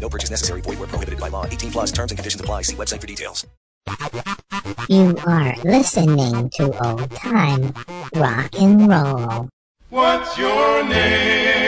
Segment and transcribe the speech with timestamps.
[0.00, 0.60] No purchase necessary.
[0.60, 1.44] Void where prohibited by law.
[1.46, 2.62] 18 plus terms and conditions apply.
[2.62, 3.44] See website for details.
[4.88, 7.72] You are listening to Old Time
[8.14, 9.48] Rock and Roll.
[9.90, 11.65] What's your name?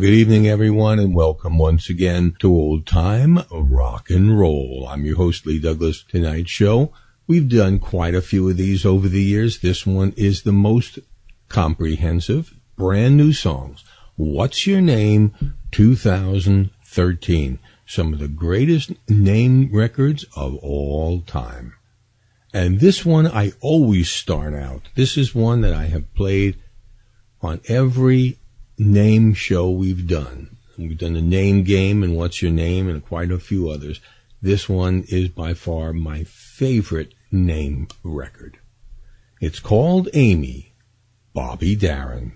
[0.00, 4.88] Good evening, everyone, and welcome once again to Old Time Rock and Roll.
[4.88, 6.02] I'm your host, Lee Douglas.
[6.04, 6.90] Tonight's show,
[7.26, 9.60] we've done quite a few of these over the years.
[9.60, 11.00] This one is the most
[11.50, 13.84] comprehensive, brand new songs.
[14.16, 15.34] What's Your Name
[15.70, 17.58] 2013.
[17.84, 21.74] Some of the greatest name records of all time.
[22.54, 24.88] And this one I always start out.
[24.94, 26.56] This is one that I have played
[27.42, 28.39] on every
[28.80, 30.56] name show we've done.
[30.78, 34.00] We've done the name game and what's your name and quite a few others.
[34.40, 38.58] This one is by far my favorite name record.
[39.38, 40.72] It's called Amy,
[41.34, 42.32] Bobby Darin.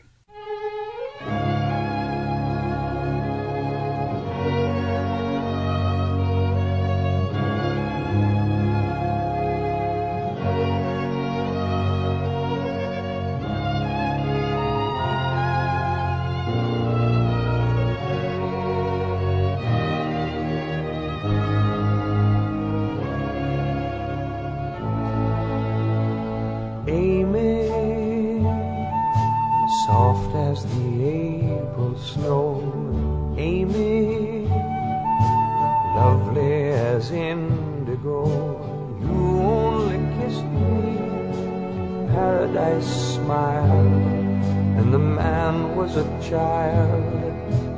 [46.28, 47.04] Child,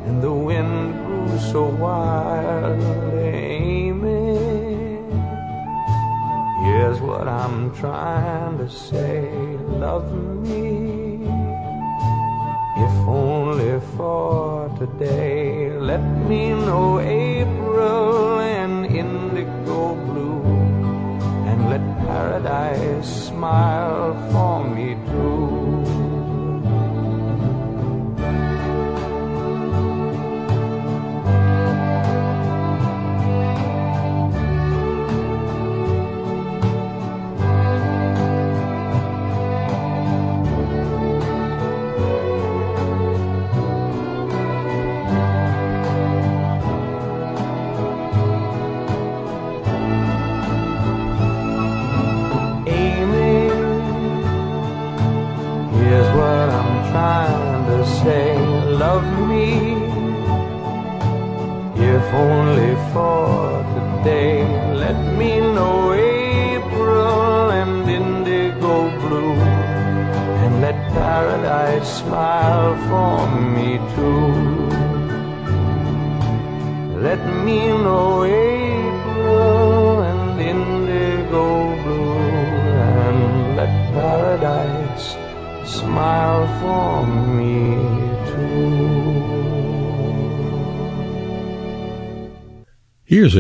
[0.07, 2.81] and the wind grew so wild.
[3.19, 4.37] Amy.
[6.65, 9.06] Here's what I'm trying to say.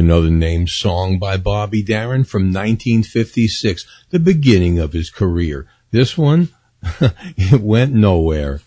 [0.06, 5.66] Another named song by Bobby Darin from 1956, the beginning of his career.
[5.90, 6.50] This one,
[7.36, 8.60] it went nowhere.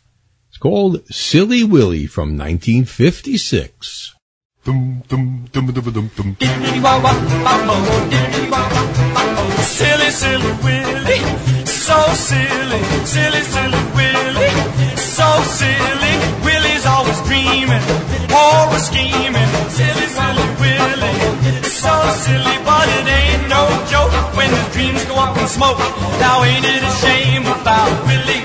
[0.49, 4.15] It's called Silly Willie from 1956.
[24.79, 25.79] Dreams go up in smoke.
[26.23, 28.43] Now ain't it a shame about Willie?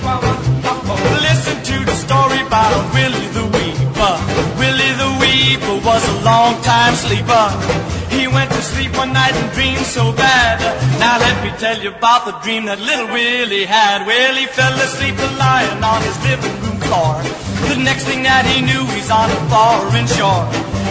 [1.23, 4.15] Listen to the story about Willie the Weeper.
[4.59, 7.47] Willie the Weeper was a long time sleeper.
[8.11, 10.59] He went to sleep one night and dreamed so bad.
[10.99, 14.03] Now let me tell you about the dream that little Willie had.
[14.07, 17.15] Well, he fell asleep lying on his living room floor.
[17.71, 20.43] The next thing that he knew, he's on a foreign shore.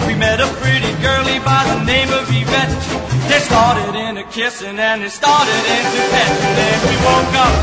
[0.08, 2.76] We met a pretty girlie by the name of Yvette.
[3.30, 6.30] They started in kissing and they started into pet.
[6.58, 7.56] Then we woke up.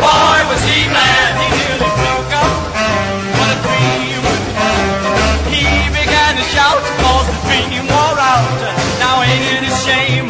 [0.00, 1.30] Boy, was he mad.
[1.40, 2.54] He nearly broke up.
[3.36, 4.22] What a dream.
[5.54, 8.46] He began to shout cause the dream wore out.
[8.98, 10.23] Now ain't it a shame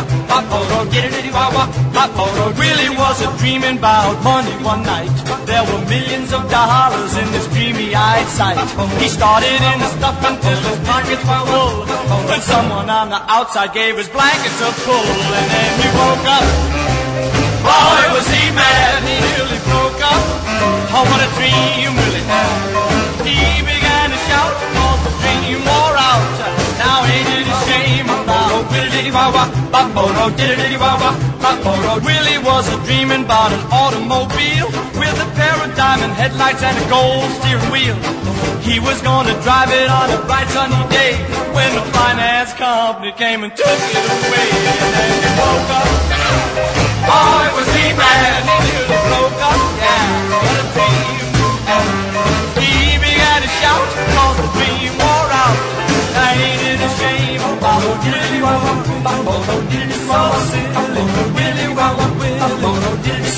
[0.00, 0.28] Willie Wawa?
[0.28, 1.62] Pop-poro, get-it-itty-wawa,
[1.92, 2.56] pop-poro.
[2.58, 5.10] Willie was a dreaming about money one night.
[5.46, 8.58] There were millions of dollars in this dreamy-eyed sight.
[9.00, 11.86] He started in the stuff until his pockets were full.
[12.28, 16.46] When someone on the outside gave his blankets a pull, and then he woke up.
[17.60, 20.22] Boy, was he mad, he nearly broke up.
[20.92, 22.79] Oh, what a dream Willie had.
[29.70, 32.02] Wawa, Baporo, diddity wawa, Baporo.
[32.04, 34.66] Willie was a dreaming about an automobile
[34.98, 37.96] with a pair of diamond headlights and a gold steering wheel.
[38.60, 41.14] He was gonna drive it on a bright sunny day
[41.54, 44.48] when the finance company came and took it away.
[44.50, 45.88] And then he woke up.
[47.06, 49.60] Boy, was he mad, he nearly broke up.
[49.78, 51.24] Yeah, what a dream.
[52.58, 55.58] He began to shout, cause the dream wore out.
[56.14, 56.80] Now ain't it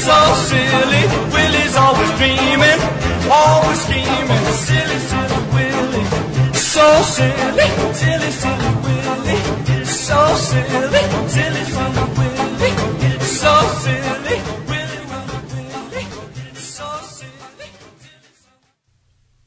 [0.02, 1.02] so silly.
[1.74, 2.80] Always dreaming,
[3.30, 4.44] always scheming.
[4.66, 5.42] Silly, silly
[6.72, 7.68] so silly.
[8.00, 11.02] Silly, silly so silly.
[11.28, 11.64] Silly, silly
[13.20, 14.02] so silly.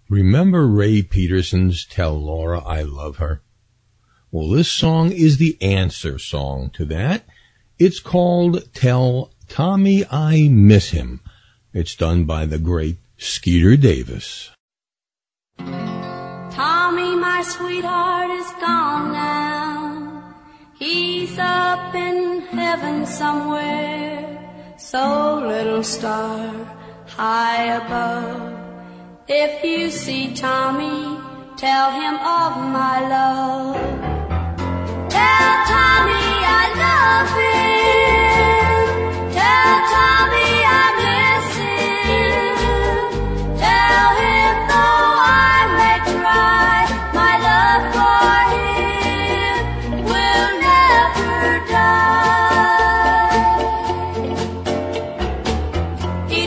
[0.08, 3.42] Remember Ray Peterson's Tell Laura I Love Her?
[4.36, 7.24] Well, this song is the answer song to that.
[7.80, 11.22] It's called Tell Tommy I Miss Him.
[11.72, 14.52] It's done by the great Skeeter Davis.
[15.58, 20.36] Tommy, my sweetheart, is gone now.
[20.78, 24.76] He's up in heaven somewhere.
[24.78, 26.54] So, little star,
[27.08, 28.54] high above.
[29.30, 31.22] If you see Tommy,
[31.56, 34.15] tell him of my love.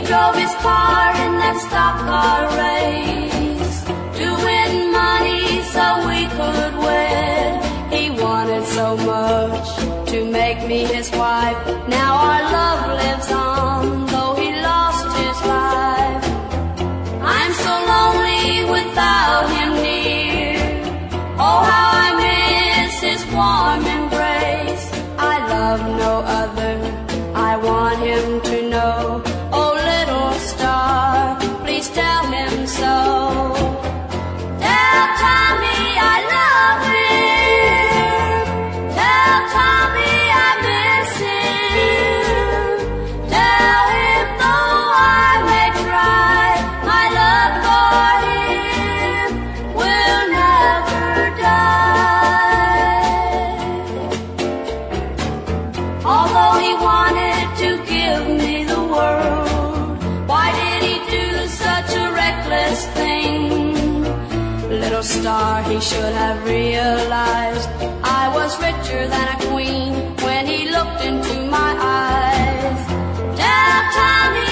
[0.08, 3.07] Drove his car in that stock car race
[8.88, 11.58] so much to make me his wife.
[11.88, 12.47] Now our
[65.02, 67.68] star, he should have realized
[68.02, 69.92] I was richer than a queen
[70.24, 72.80] when he looked into my eyes.
[73.38, 74.47] Tell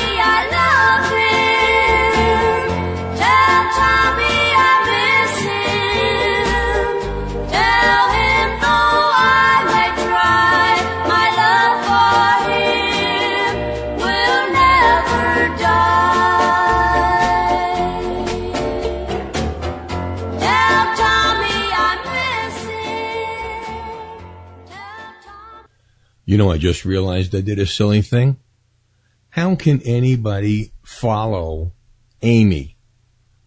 [26.26, 28.36] You know, I just realized I did a silly thing.
[29.30, 31.72] How can anybody follow
[32.20, 32.76] Amy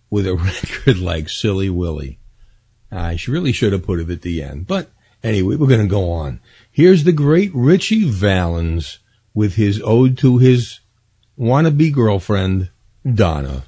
[0.09, 0.35] with a
[0.85, 2.19] record like Silly Willie?
[2.89, 4.65] I really should have put it at the end.
[4.65, 4.89] But
[5.21, 6.39] anyway, we're going to go on.
[6.71, 8.99] Here's the great Ritchie Valens
[9.33, 10.79] with his ode to his
[11.37, 12.69] wannabe girlfriend,
[13.05, 13.65] Donna.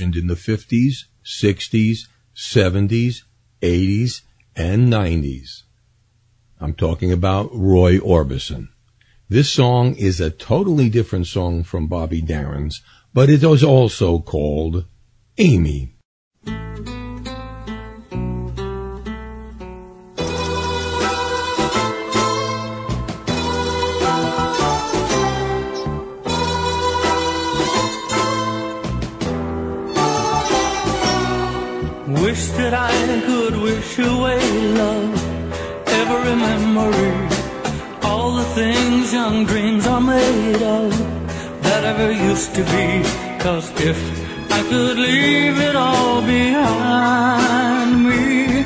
[0.00, 3.22] In the 50s, 60s, 70s,
[3.62, 4.22] 80s,
[4.56, 5.62] and 90s.
[6.60, 8.68] I'm talking about Roy Orbison.
[9.28, 12.82] This song is a totally different song from Bobby Darin's,
[13.14, 14.86] but it was also called
[15.38, 15.94] Amy.
[32.30, 32.92] Wish that I
[33.26, 34.40] could wish away
[34.82, 35.14] love,
[36.00, 37.16] every memory,
[38.04, 40.90] all the things young dreams are made of,
[41.64, 42.86] that ever used to be.
[43.42, 43.98] Cause if
[44.48, 48.62] I could leave it all behind me,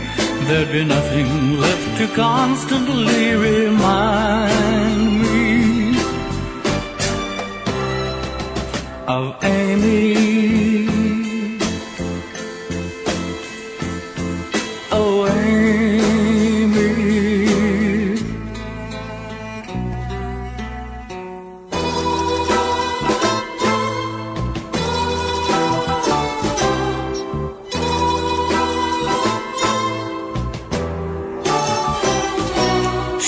[0.46, 5.96] there'd be nothing left to constantly remind me
[9.06, 10.23] of Amy.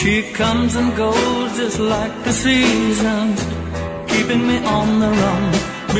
[0.06, 3.38] She comes and goes just like the seasons,
[4.06, 5.44] keeping me on the run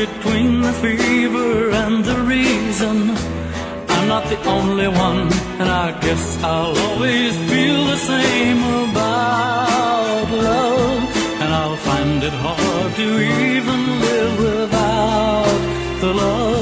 [0.01, 2.97] between the fever and the reason.
[3.89, 5.27] I'm not the only one,
[5.59, 11.03] and I guess I'll always feel the same about love,
[11.41, 13.09] and I'll find find it hard to
[13.51, 15.59] even live without
[16.01, 16.56] the love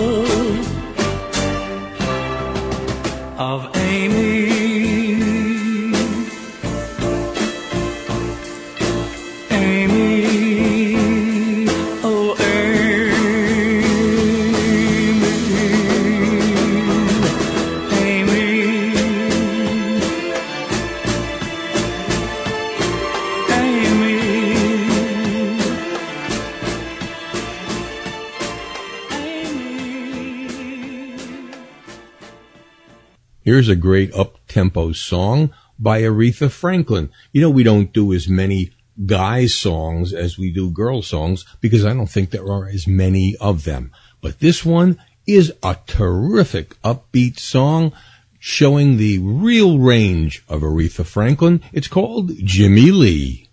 [33.45, 37.11] Here's a great up-tempo song by Aretha Franklin.
[37.31, 38.71] You know, we don't do as many
[39.05, 43.35] guy songs as we do girl songs because I don't think there are as many
[43.39, 43.91] of them.
[44.19, 47.93] But this one is a terrific upbeat song
[48.39, 51.61] showing the real range of Aretha Franklin.
[51.71, 53.44] It's called Jimmy Lee.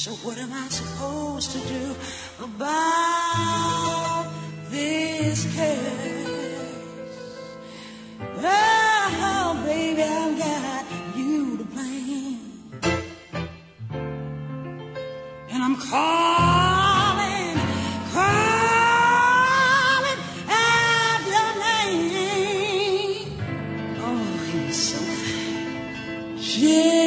[0.00, 1.94] So what am I supposed to do
[2.42, 4.32] about
[4.70, 6.10] this curse?
[8.42, 12.70] Oh, baby, I've got you to blame.
[15.50, 16.69] And I'm calling,
[26.70, 26.99] fine.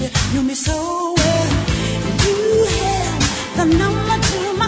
[0.00, 1.50] You knew me so well.
[2.24, 2.36] You
[2.78, 3.22] held
[3.56, 4.59] the number to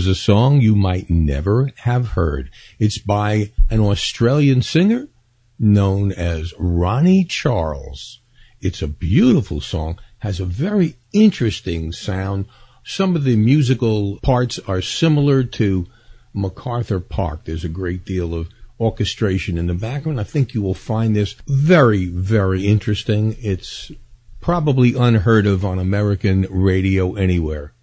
[0.00, 2.48] Here's a song you might never have heard.
[2.78, 5.08] It's by an Australian singer
[5.58, 8.20] known as Ronnie Charles.
[8.62, 12.46] It's a beautiful song, has a very interesting sound.
[12.82, 15.86] Some of the musical parts are similar to
[16.32, 17.44] MacArthur Park.
[17.44, 18.48] There's a great deal of
[18.80, 20.18] orchestration in the background.
[20.18, 23.36] I think you will find this very, very interesting.
[23.38, 23.92] It's
[24.40, 27.74] probably unheard of on American radio anywhere.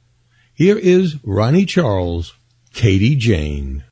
[0.58, 2.34] Here is Ronnie Charles,
[2.74, 3.84] Katie Jane.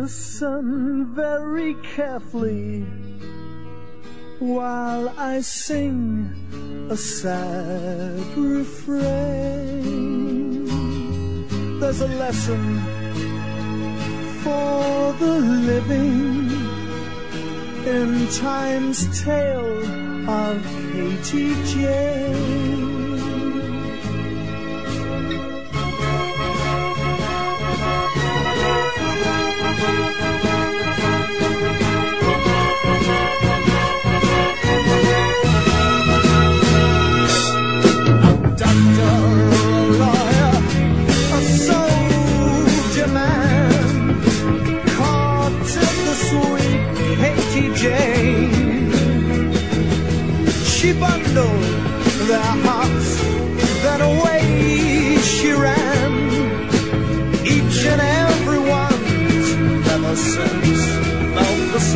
[0.00, 2.86] Listen very carefully
[4.38, 6.30] while I sing
[6.88, 9.86] a sad refrain.
[11.80, 12.78] There's a lesson
[14.44, 16.65] for the living
[17.86, 22.75] in time's tale of Katie Jane.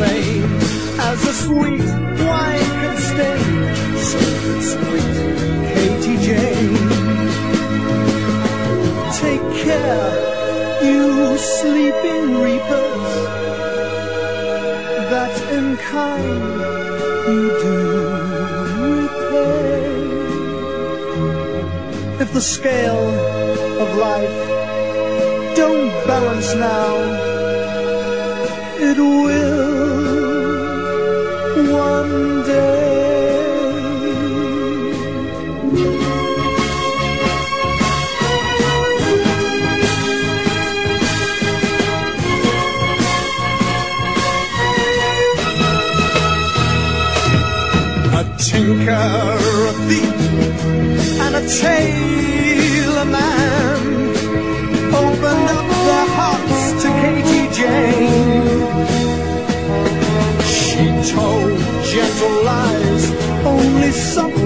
[0.01, 0.51] Same
[1.11, 1.89] as a sweet
[2.27, 3.47] wine can sting.
[4.09, 4.21] So
[4.71, 5.15] sweet,
[5.73, 6.77] Katie Jane.
[9.23, 10.09] Take care,
[10.87, 11.01] you
[11.59, 13.07] sleeping reapers,
[15.11, 16.45] that in kind
[17.31, 17.77] you do
[18.87, 19.91] repay.
[22.23, 23.09] If the scale
[23.83, 24.39] of life
[25.59, 26.91] don't balance now,
[28.89, 29.70] it will
[48.81, 50.19] tinker, a thief,
[51.21, 53.77] and a tailor man
[54.93, 58.61] opened up their hearts to Katie Jane.
[60.45, 61.57] She told
[61.91, 63.05] gentle lies
[63.45, 64.37] only soft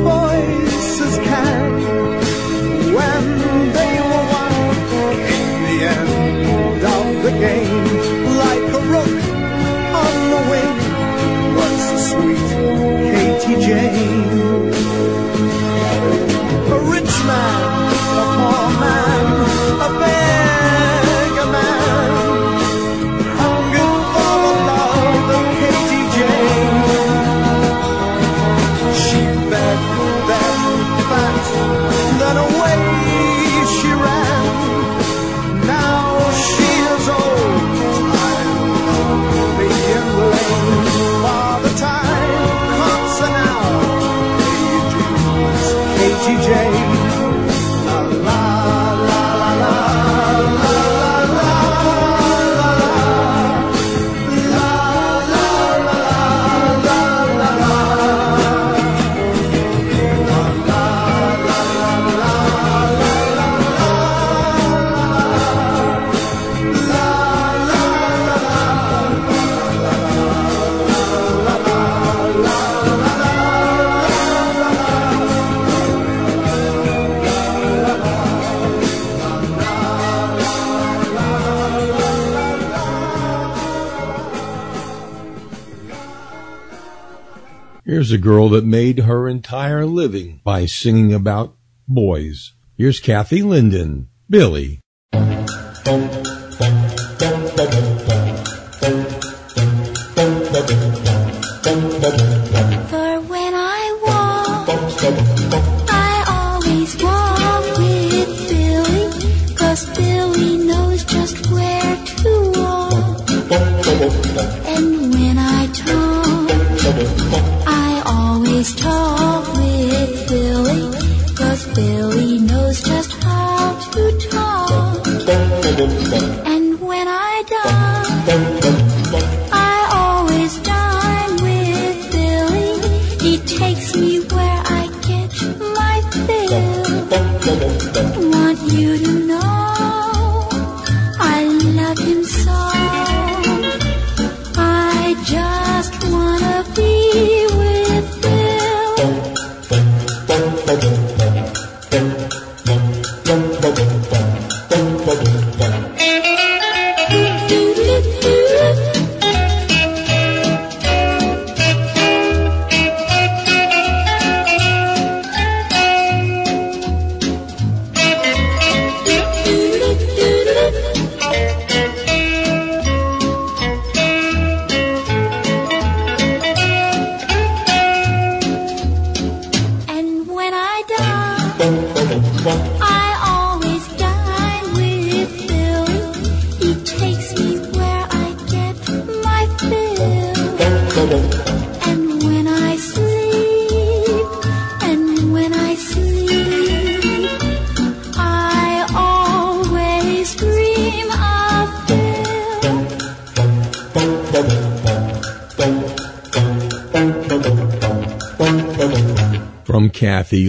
[88.06, 91.56] Here's a girl that made her entire living by singing about
[91.88, 92.54] boys.
[92.78, 94.80] Here's Kathy Linden, Billy.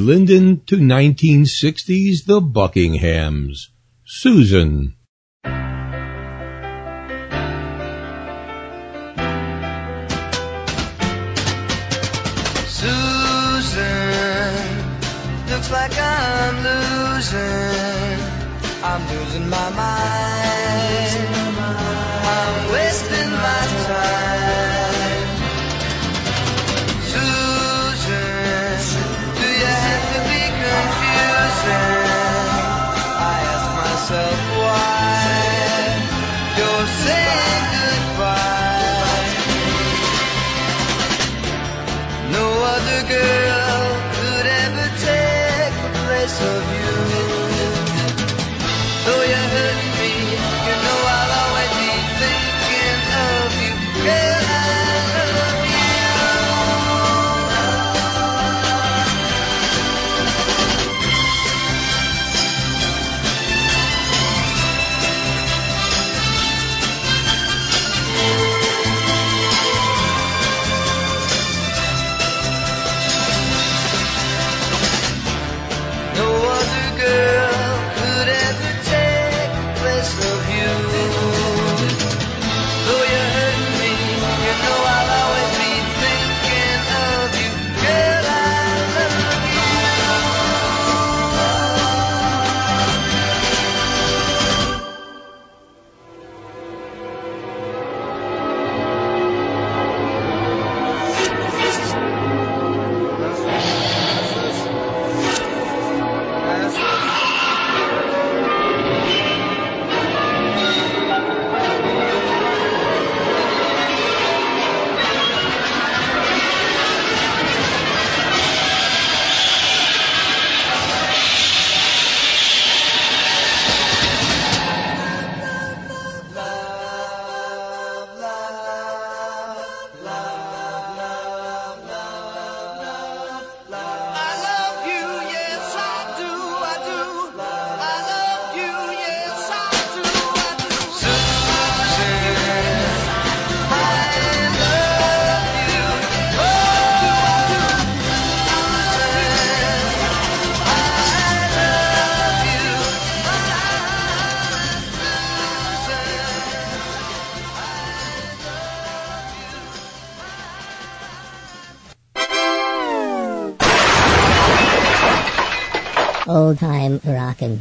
[0.07, 3.71] Linden to 1960s The Buckinghams.
[4.05, 4.96] Susan.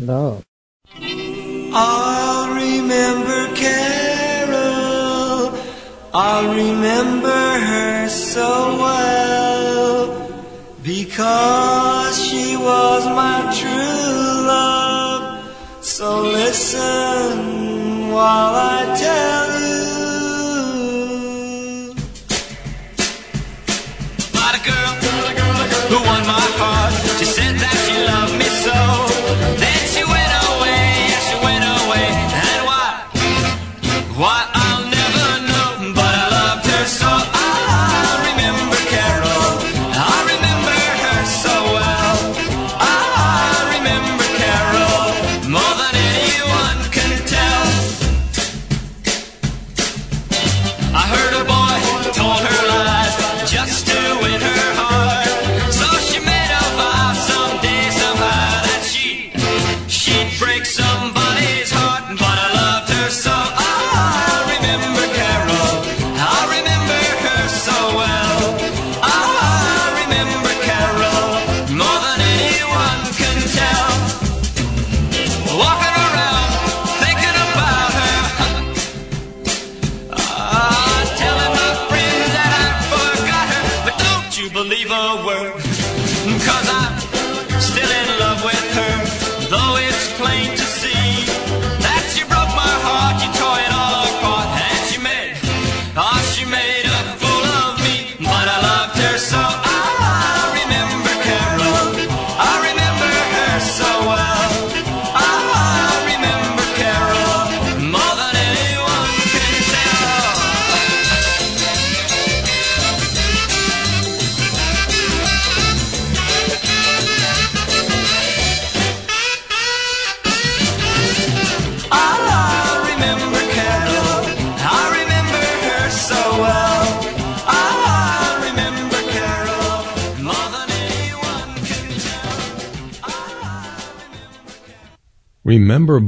[0.08, 0.35] Rock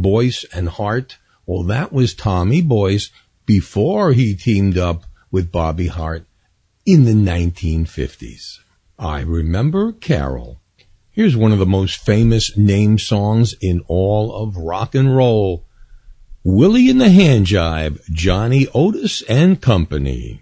[0.09, 1.17] Boyce and Hart.
[1.45, 3.09] Well, that was Tommy Boyce
[3.45, 6.25] before he teamed up with Bobby Hart
[6.85, 8.59] in the 1950s.
[8.97, 10.61] I remember Carol.
[11.11, 15.65] Here's one of the most famous name songs in all of rock and roll.
[16.41, 20.39] Willie and the Hand Jive," Johnny Otis and Company.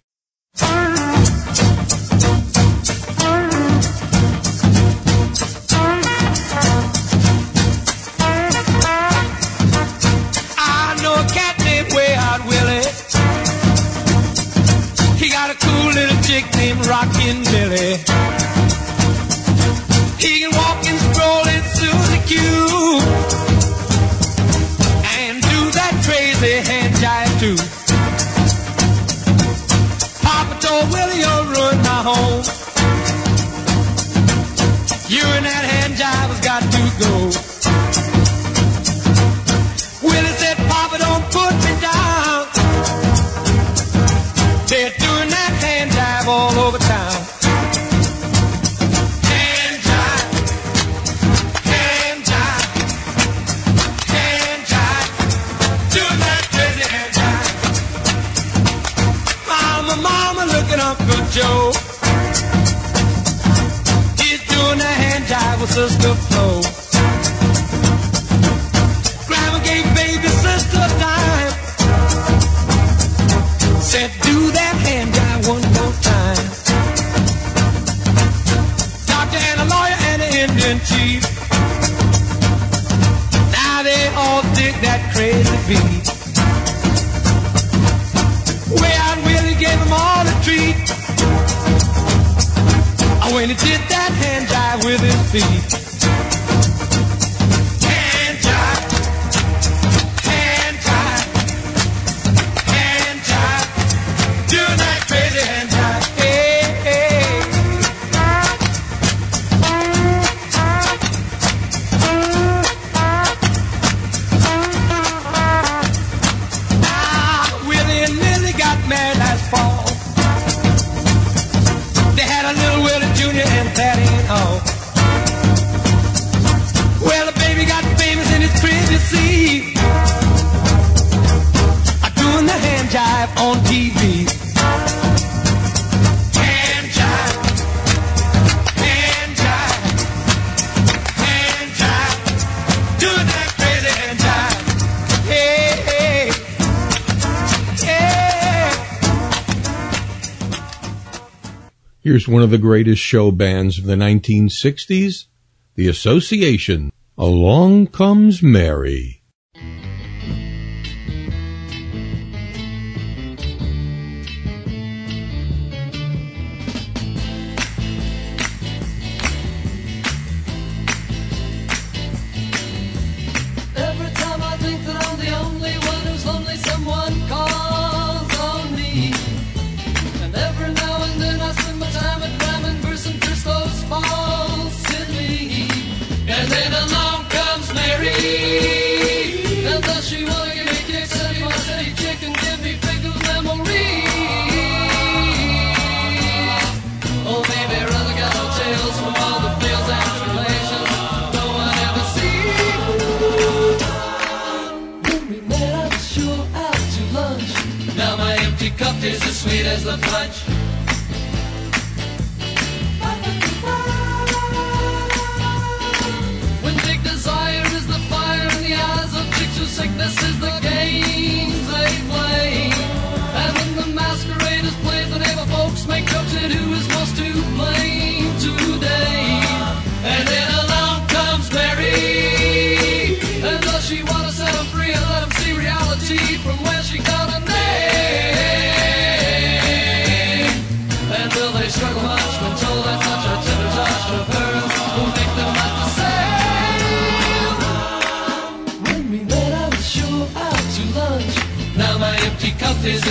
[152.36, 155.28] one of the greatest show bands of the 1960s,
[155.76, 159.22] the Association, Along Comes Mary.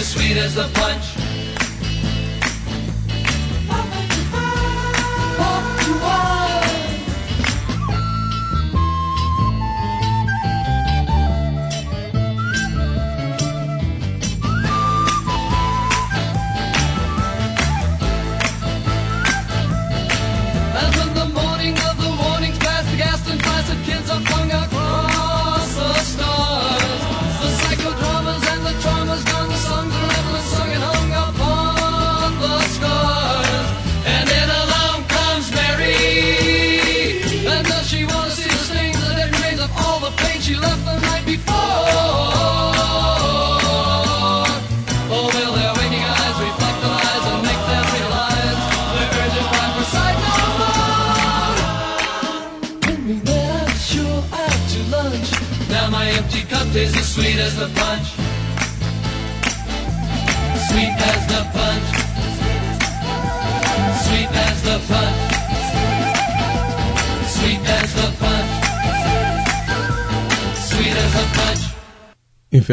[0.04, 1.13] As sweet as the punch.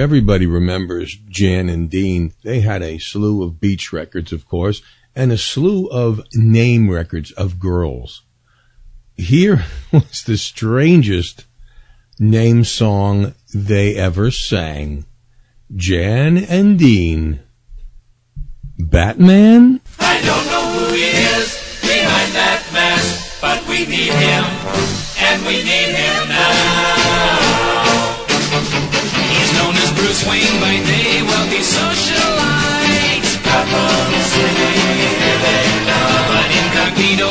[0.01, 4.81] Everybody remembers Jan and Dean, they had a slew of beach records, of course,
[5.15, 8.23] and a slew of name records of girls.
[9.15, 11.45] Here was the strangest
[12.19, 15.05] name song they ever sang.
[15.75, 17.41] Jan and Dean.
[18.79, 19.81] Batman?
[19.99, 24.45] I don't know who he is behind that mask, but we need him,
[25.19, 27.40] and we need him now.
[30.11, 33.31] Bruce Wayne by day, wealthy socialite.
[33.47, 36.27] Gotham here they come.
[36.27, 37.27] But incognito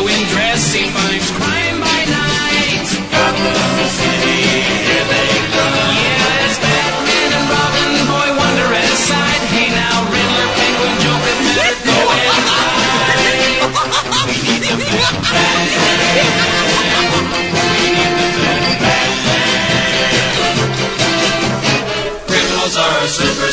[23.51, 23.53] a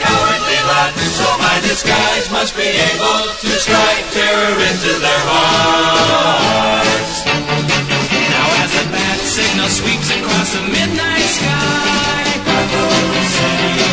[0.00, 7.28] cowardly lot, so my disguise must be able to strike terror into their hearts.
[7.28, 13.84] Now as the bat signal sweeps across the midnight sky, Gotham City,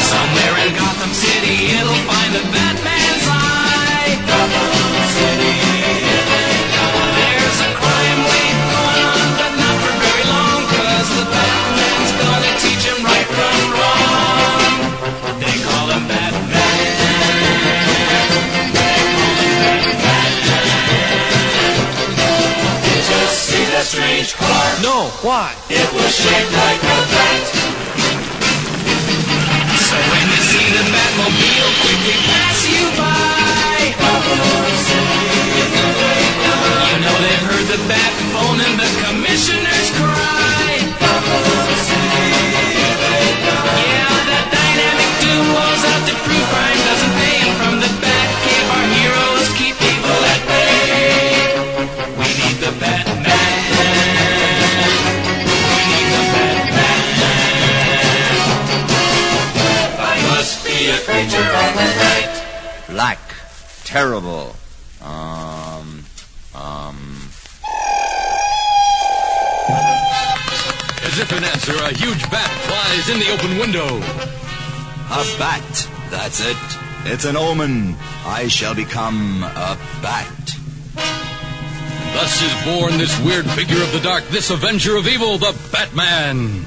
[0.00, 2.63] somewhere in Gotham City, it'll find the Batman's
[23.84, 24.66] strange car?
[24.80, 25.52] No, why?
[25.68, 27.44] It was shaped like a bat.
[29.76, 33.92] So when you see the Batmobile quickly pass you by,
[36.88, 38.88] you know they've heard the bat phone and the
[61.14, 62.44] creature of the night.
[62.88, 63.20] Black.
[63.84, 64.56] Terrible.
[65.00, 66.04] Um.
[66.54, 66.98] Um.
[71.06, 73.98] As if in answer, a huge bat flies in the open window.
[75.10, 75.88] A bat.
[76.10, 76.56] That's it.
[77.04, 77.94] It's an omen.
[78.26, 80.58] I shall become a bat.
[82.14, 86.64] Thus is born this weird figure of the dark, this avenger of evil, the Batman.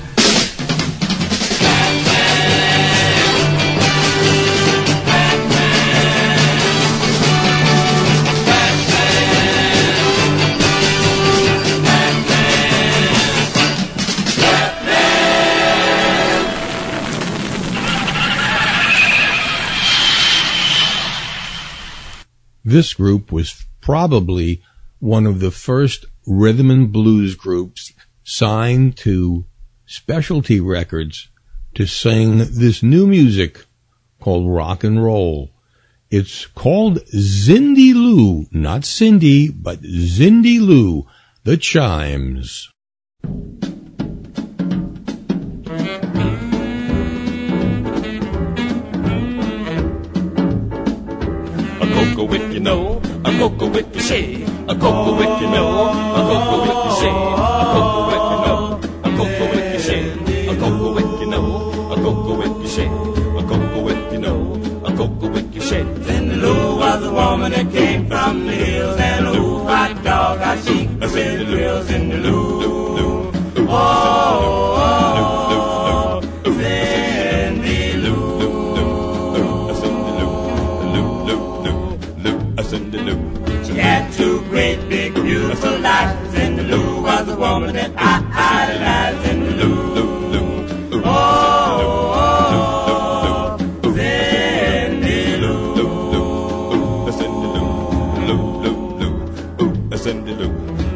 [22.68, 24.62] This group was probably
[25.00, 27.94] one of the first rhythm and blues groups
[28.26, 29.46] signed to
[29.86, 31.30] specialty records
[31.76, 33.64] to sing this new music
[34.20, 35.52] called rock and roll.
[36.12, 41.08] It's called Zindy Lou, not Cindy, but Zindy Lou,
[41.46, 42.70] the chimes.
[52.68, 55.88] know, a cocoa with the shade, a cocoa with the know,
[56.20, 57.24] a cocoa with the shade,
[57.62, 58.60] a cocoa with the know,
[59.04, 61.48] a cocoa with the shade, a cocoa with the know,
[61.94, 62.92] a cocoa with the shade,
[63.40, 64.40] a cocoa with the know,
[64.84, 65.88] a cocoa with the shade.
[66.08, 70.60] Then Lou was a woman that came from the hills, and Lou white dog, I
[70.60, 73.32] she a the wheels in the Lou.
[73.70, 74.77] Oh,
[87.54, 89.26] woman that I idolized.
[89.26, 89.74] Cindy Lou.
[91.04, 91.98] Oh,
[94.78, 95.56] Cindy Lou.
[99.98, 100.52] Cindy Lou.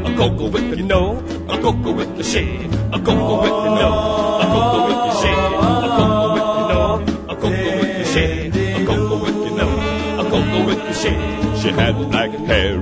[0.06, 3.94] A cocoa with you know, a cocoa with the shade, a cocoa with you know,
[4.40, 6.92] a cocoa with the shade, a cocoa with you know,
[7.28, 9.72] a cocoa with the shade, a cocoa with you know,
[10.20, 11.60] a cocoa with the shade.
[11.62, 12.78] She had black hair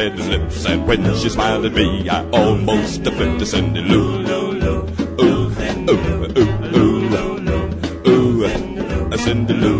[0.00, 4.24] red lips, and when she smiled at me, I almost flipped to Cindy Lou.
[4.30, 4.72] Ooh,
[5.20, 5.52] ooh,
[5.90, 8.40] ooh, ooh, ooh,
[9.62, 9.78] Lou.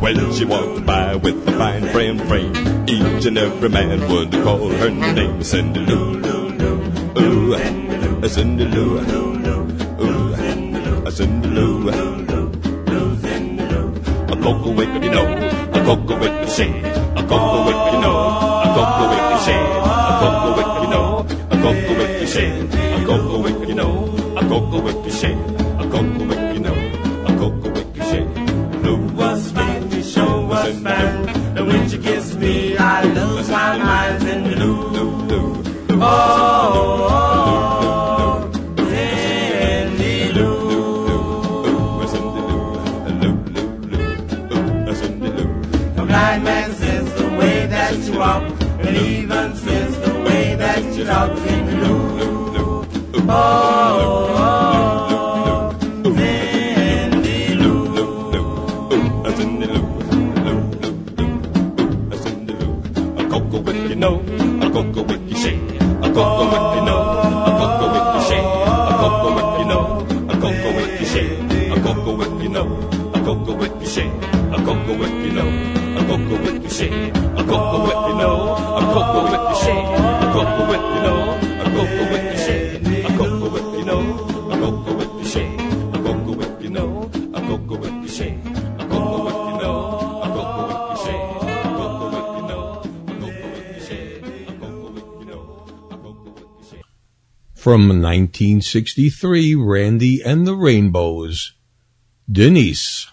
[0.00, 2.54] When she walked by with a fine frame frame,
[2.88, 6.24] each and every man would call her name Cindy Lou.
[7.18, 8.98] Ooh, Cindy Lou.
[10.00, 11.88] Ooh, Cindy Lou.
[14.32, 15.26] A cocoa wick, you know,
[15.74, 20.18] a cocoa wick the shade, a cocoa wick, you know, a cocoa the shade, a
[20.20, 22.67] cocoa wick, you know, a cocoa the shade,
[74.88, 78.82] cocoa wick, you know, a cocoa wick you shade, a cocoa wick, you know, a
[78.94, 83.18] cocoa wick you shade, a cocoa wick, you know, a cocoa wick you shade, a
[83.18, 84.08] cocoa wick, you know,
[84.52, 85.60] a cocoa wick you shade,
[85.90, 88.38] a cocoa wick, you know, a cocoa wick you shade.
[97.54, 101.52] From 1963, Randy and the Rainbows.
[102.30, 103.06] Denise,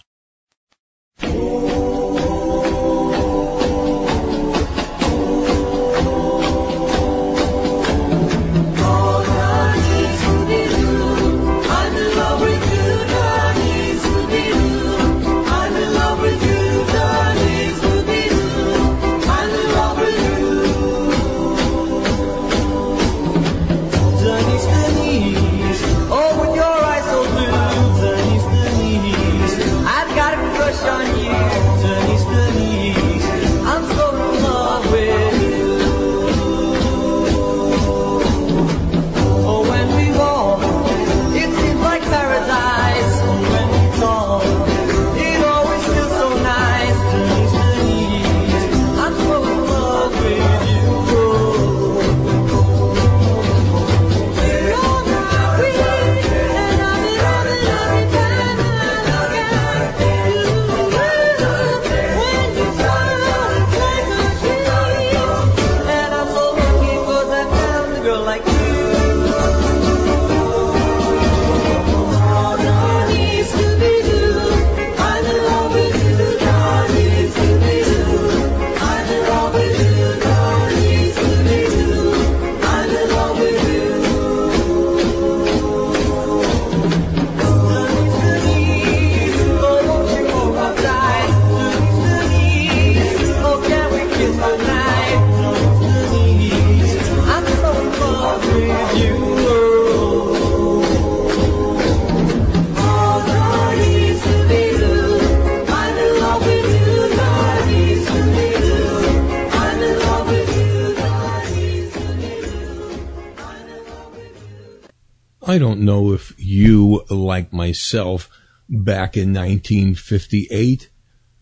[115.76, 118.30] don't know if you, like myself,
[118.66, 120.88] back in 1958,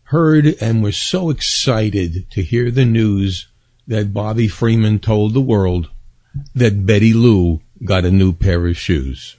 [0.05, 3.49] heard and were so excited to hear the news
[3.87, 5.89] that Bobby Freeman told the world
[6.53, 9.37] that Betty Lou got a new pair of shoes.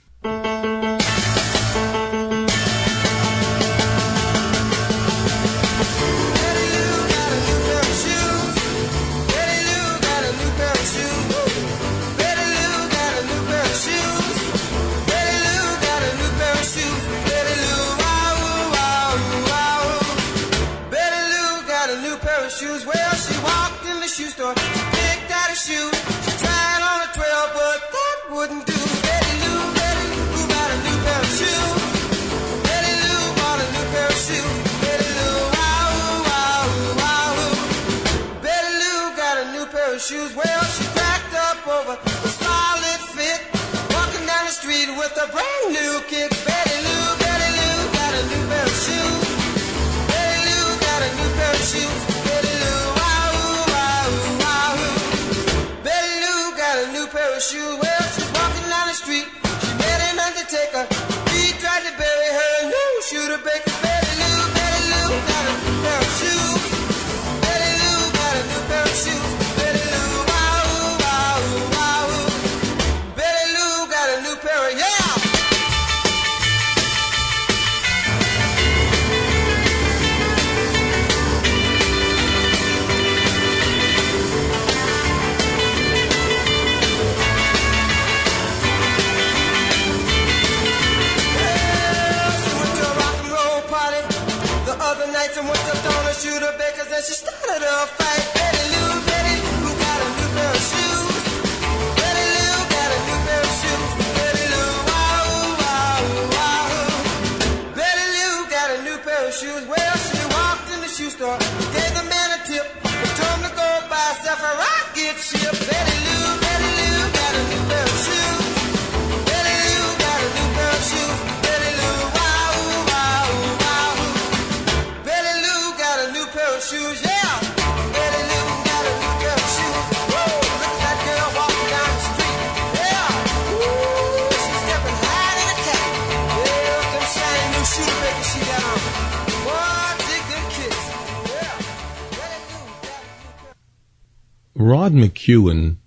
[145.38, 145.78] Rod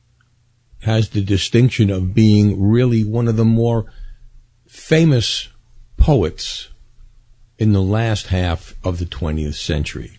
[0.82, 3.92] has the distinction of being really one of the more
[4.68, 5.50] famous
[5.98, 6.70] poets
[7.58, 10.18] in the last half of the 20th century.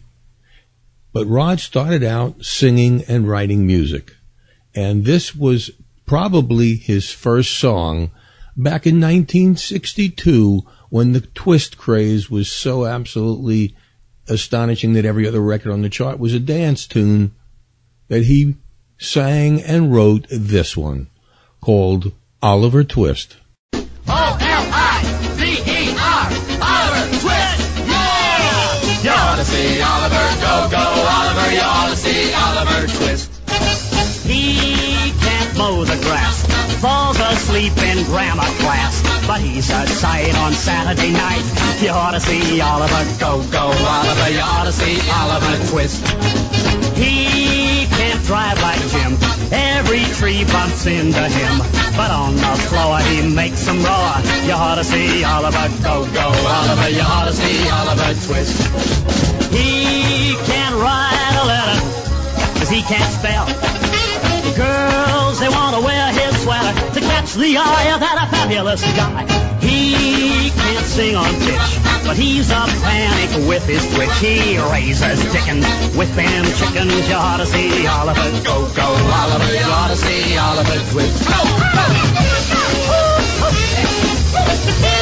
[1.12, 4.14] But Rod started out singing and writing music.
[4.74, 5.70] And this was
[6.06, 8.10] probably his first song
[8.56, 13.74] back in 1962 when the twist craze was so absolutely
[14.28, 17.34] astonishing that every other record on the chart was a dance tune
[18.08, 18.56] that he
[19.00, 21.08] sang and wrote this one
[21.62, 23.38] called Oliver Twist.
[23.72, 24.36] O-L-I-V-E-R,
[26.60, 29.02] Oliver Twist, yeah!
[29.02, 33.32] You ought to see Oliver, go, go, Oliver, you ought to see Oliver Twist.
[34.26, 36.44] He can't mow the grass,
[36.80, 41.42] falls asleep in grammar class, but he's a sight on Saturday night.
[41.80, 46.06] You ought to see Oliver go, go, Oliver, you ought to see Oliver twist.
[46.98, 47.59] He can't
[48.30, 49.18] drive like Jim,
[49.50, 51.58] every tree bumps into him,
[51.98, 54.14] but on the floor he makes them roar.
[54.46, 58.54] You ought to see Oliver go, go, Oliver, you ought to see Oliver twist.
[59.50, 61.80] He can't write a letter,
[62.54, 63.46] cause he can't spell.
[64.46, 69.24] The girls, they want to wear sweater to catch the eye of that fabulous guy.
[69.60, 71.68] He can't sing on pitch,
[72.06, 74.10] but he's a panic with his twitch.
[74.20, 75.66] He raises chickens
[75.96, 77.08] with them chickens.
[77.08, 79.52] You ought to see Oliver go, go, Oliver.
[79.52, 81.28] You ought to see Oliver twist.
[81.28, 81.40] Go,
[84.80, 84.99] He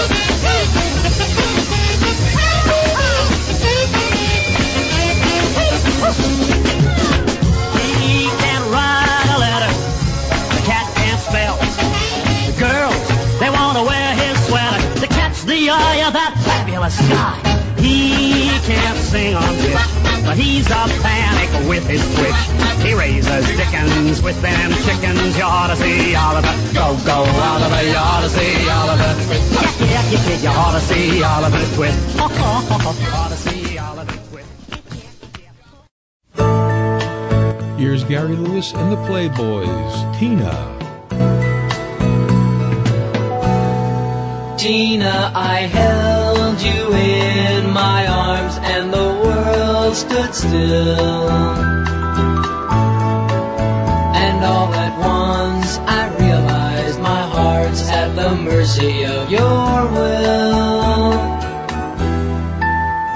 [16.89, 22.35] He can't sing on pitch, but he's a panic with his twitch.
[22.83, 25.37] He raises dickens with them chickens.
[25.37, 26.49] You ought to see Oliver.
[26.73, 27.83] Go, go, Oliver.
[27.83, 29.53] You ought to see Oliver Twist.
[29.53, 32.19] Yeah, yeah, yeah, yeah, you ought to see Oliver Twist.
[32.21, 34.49] ought to see Oliver Twist.
[37.79, 40.19] Here's Gary Lewis and the Playboys.
[40.19, 40.88] Tina.
[44.69, 51.31] Tina, I held you in my arms and the world stood still.
[54.13, 61.13] And all at once I realized my heart's at the mercy of your will.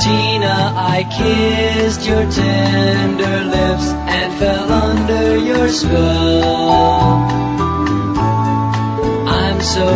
[0.01, 7.13] Tina, I kissed your tender lips and fell under your spell.
[9.29, 9.87] I'm so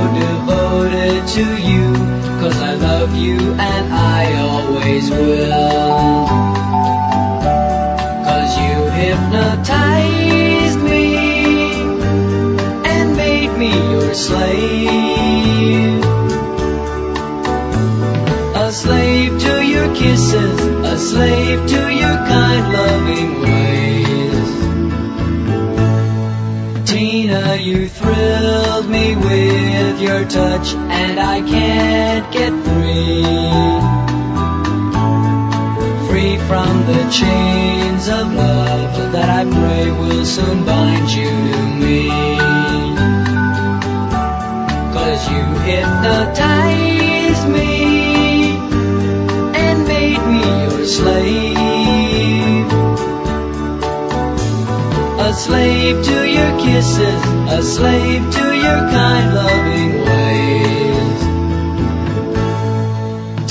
[0.77, 1.93] devoted to you,
[2.41, 6.27] cause I love you and I always will.
[8.29, 11.17] Cause you hypnotized me
[12.93, 16.05] and made me your slave.
[18.57, 23.36] A slave to your kisses, a slave to your kind, loving
[29.97, 33.23] with your touch, and I can't get free.
[36.09, 42.09] Free from the chains of love that I pray will soon bind you to me.
[44.97, 48.57] Cause you hypnotized me
[49.65, 52.67] and made me your slave.
[55.21, 61.21] A slave to your kisses, a slave to your kind loving ways.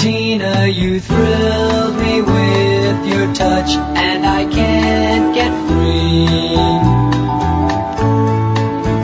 [0.01, 0.99] Tina, you
[2.01, 3.71] me with your touch,
[4.07, 6.27] and I can't get free.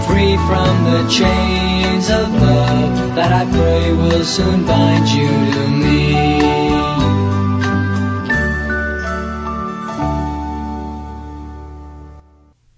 [0.08, 6.42] Free from the chains of love that I pray will soon bind you to me.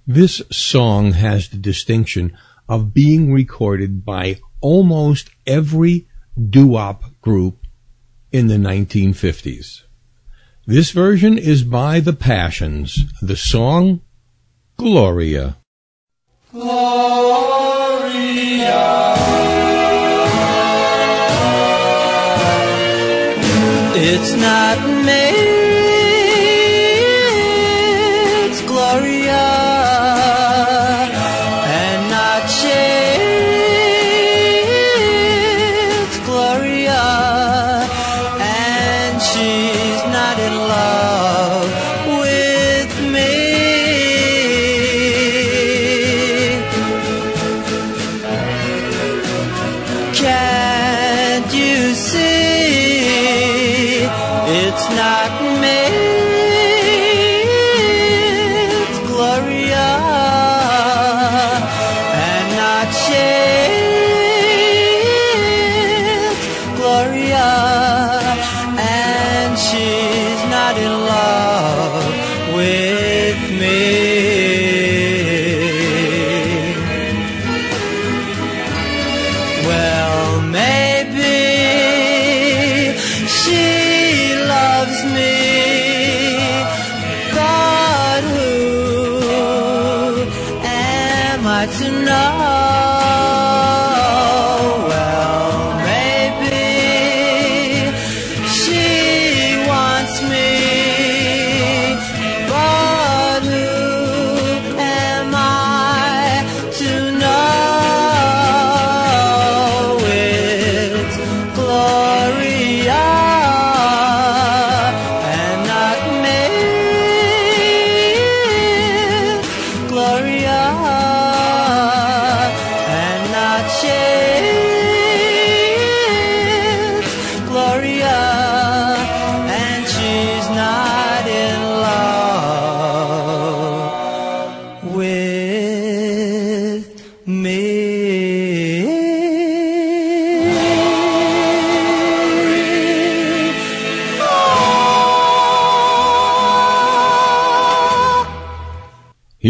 [0.05, 6.07] This song has the distinction of being recorded by almost every
[6.37, 7.65] doo-wop group
[8.31, 9.83] in the 1950s.
[10.65, 12.97] This version is by The Passions.
[13.21, 14.01] The song,
[14.77, 15.57] Gloria.
[23.95, 25.32] It's not me,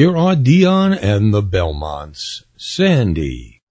[0.04, 2.44] Here are Dion and the Belmonts.
[2.58, 3.62] Sandy.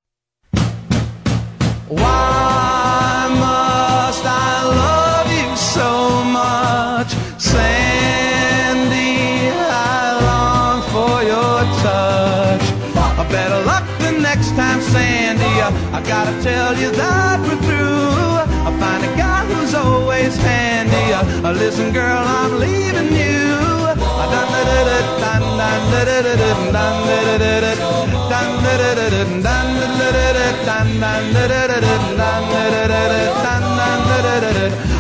[1.89, 9.13] Why must I love you so much, Sandy?
[9.61, 12.65] I long for your touch.
[13.31, 15.55] Better luck the next time, Sandy.
[15.97, 18.41] I gotta tell you that we're through.
[18.69, 21.13] I find a guy who's always handy.
[21.59, 23.32] Listen, girl, I'm leaving you.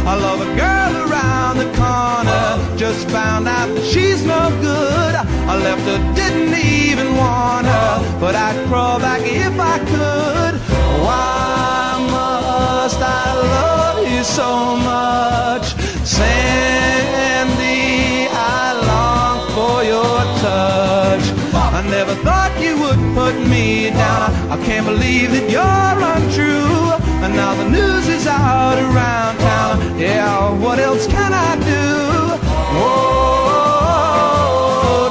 [0.04, 2.76] I love a girl around the corner.
[2.76, 5.14] Just found out that she's no good.
[5.14, 10.54] I left her, didn't even want her, but I'd crawl back if I could.
[11.06, 15.74] Why must I love you so much,
[16.04, 17.31] Sandy?
[21.82, 24.30] I never thought you would put me down.
[24.54, 26.92] I can't believe that you're untrue.
[27.24, 29.98] And now the news is out around town.
[29.98, 32.38] Yeah, what else can I do?
[32.84, 33.82] Oh,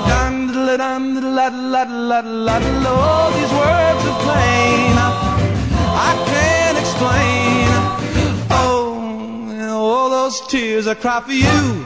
[0.08, 2.60] dun la la la la la.
[2.88, 4.96] Oh, these words are plain.
[6.08, 7.68] I can't explain.
[8.50, 8.96] Oh,
[9.74, 11.86] all those tears I cry for you.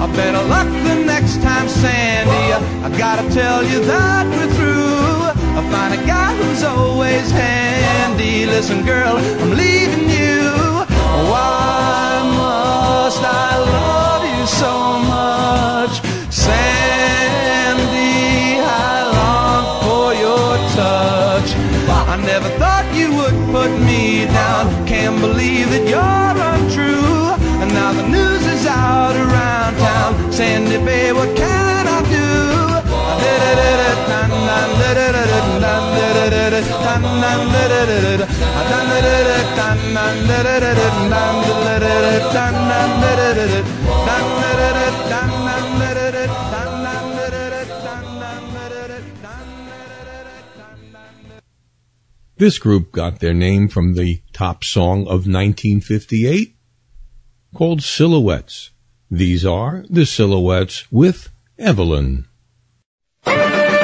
[0.00, 2.54] I better luck the next time, Sandy.
[2.86, 5.28] I gotta tell you that we're through.
[5.58, 8.46] I find a guy who's always handy.
[8.46, 10.40] Listen, girl, I'm leaving you.
[11.28, 14.72] Why must I love you so
[15.14, 15.94] much?
[16.32, 18.08] Sandy,
[18.64, 21.48] I long for your touch.
[22.08, 24.64] I never thought you would put me down.
[24.86, 27.36] Can't believe that you're untrue.
[27.60, 28.39] And now the news
[28.90, 30.12] out around town.
[31.16, 31.90] What can I?
[52.40, 56.56] This group got their name from the top song of 1958
[57.54, 58.70] called Silhouettes.
[59.12, 62.26] These are the Silhouettes with Evelyn.
[63.26, 63.80] Evelyn,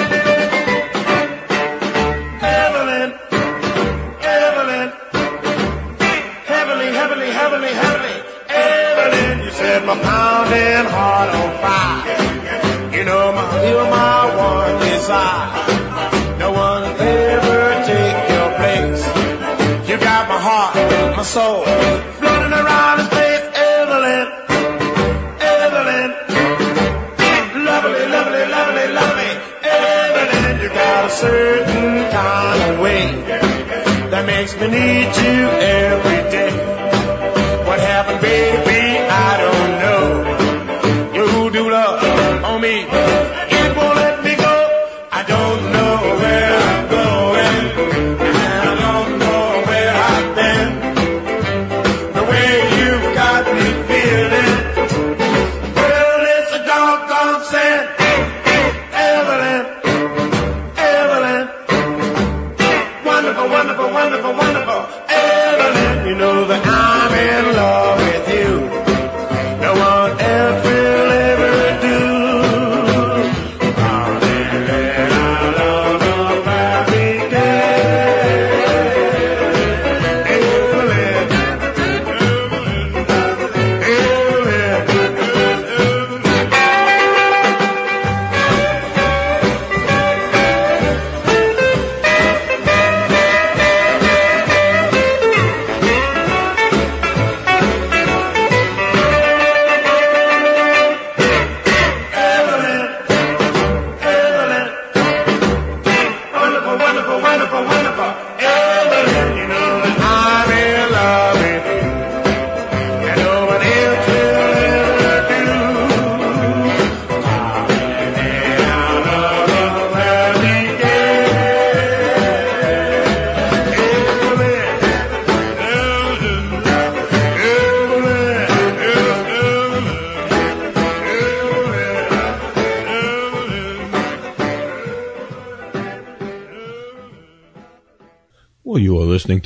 [34.69, 36.16] need you every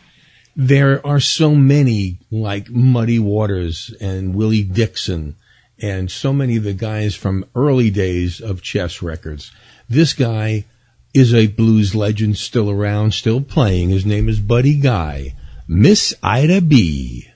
[0.56, 5.36] There are so many like Muddy Waters and Willie Dixon
[5.82, 9.52] and so many of the guys from early days of chess records.
[9.90, 10.66] This guy
[11.14, 13.90] is a blues legend still around, still playing.
[13.90, 15.36] His name is Buddy Guy.
[15.68, 17.28] Miss Ida B.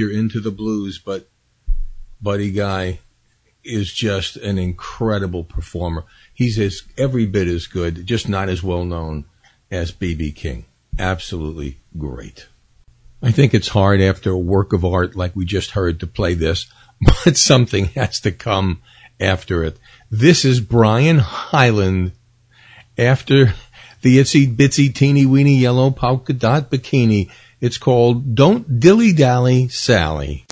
[0.00, 1.28] you're into the blues, but
[2.20, 2.98] Buddy Guy
[3.62, 6.04] is just an incredible performer.
[6.32, 9.26] He's as, every bit as good, just not as well known
[9.70, 10.64] as BB King.
[10.98, 12.48] Absolutely great.
[13.22, 16.34] I think it's hard after a work of art like we just heard to play
[16.34, 16.66] this,
[17.24, 18.80] but something has to come
[19.20, 19.78] after it.
[20.10, 22.12] This is Brian Hyland
[22.96, 23.54] after
[24.00, 27.30] the itsy bitsy teeny weeny yellow polka dot bikini.
[27.60, 30.46] It's called Don't Dilly Dally Sally.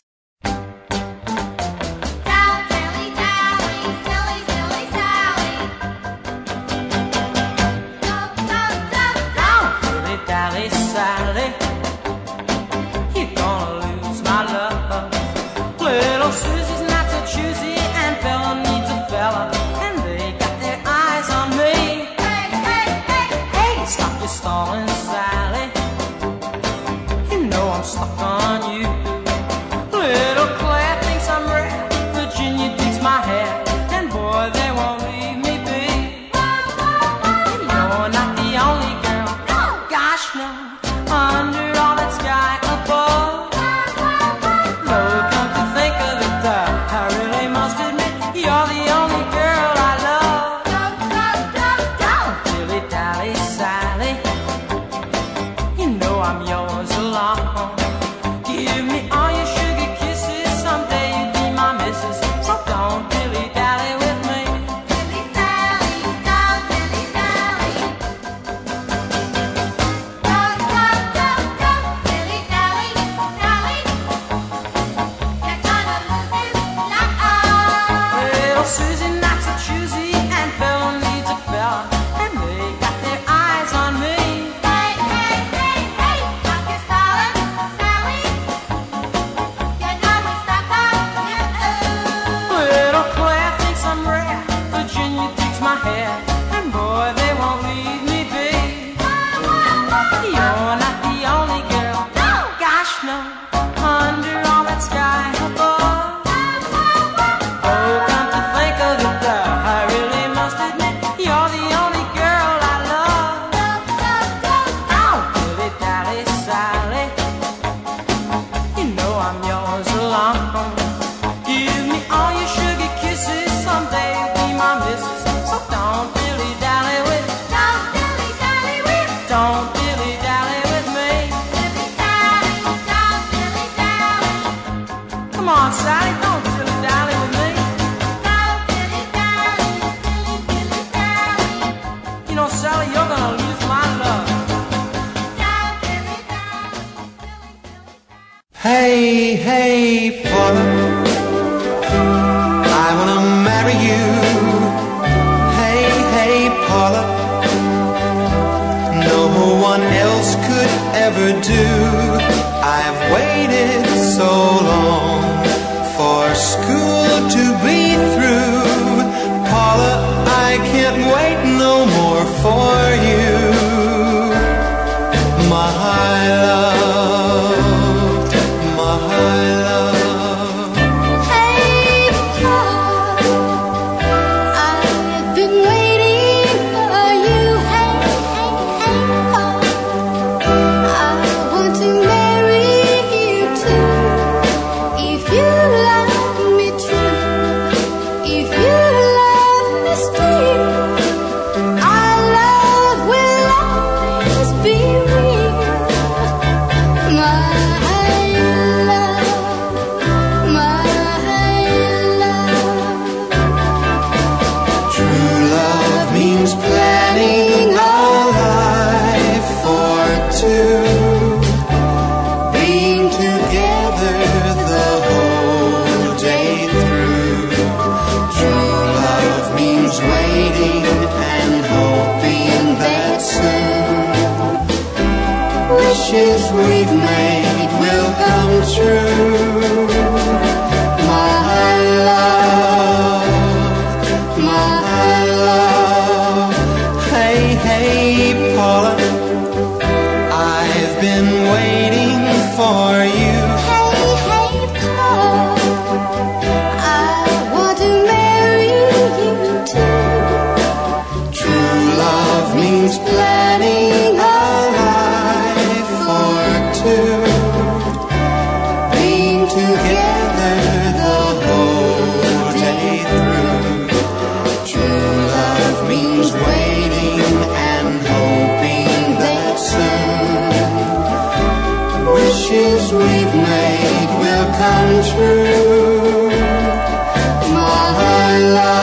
[288.39, 288.78] Allah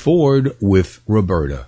[0.00, 1.66] Ford with Roberta.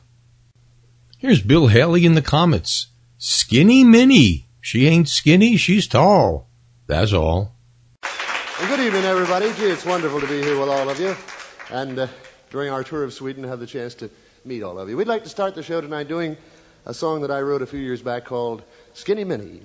[1.18, 2.86] Here's Bill Haley in the Comets.
[3.18, 4.46] Skinny Minnie.
[4.62, 6.48] She ain't skinny, she's tall.
[6.86, 7.54] That's all.
[8.02, 9.52] Well, good evening, everybody.
[9.52, 11.14] Gee, it's wonderful to be here with all of you.
[11.70, 12.06] And uh,
[12.48, 14.08] during our tour of Sweden, have the chance to
[14.46, 14.96] meet all of you.
[14.96, 16.38] We'd like to start the show tonight doing
[16.86, 18.62] a song that I wrote a few years back called
[18.94, 19.60] Skinny Minnie.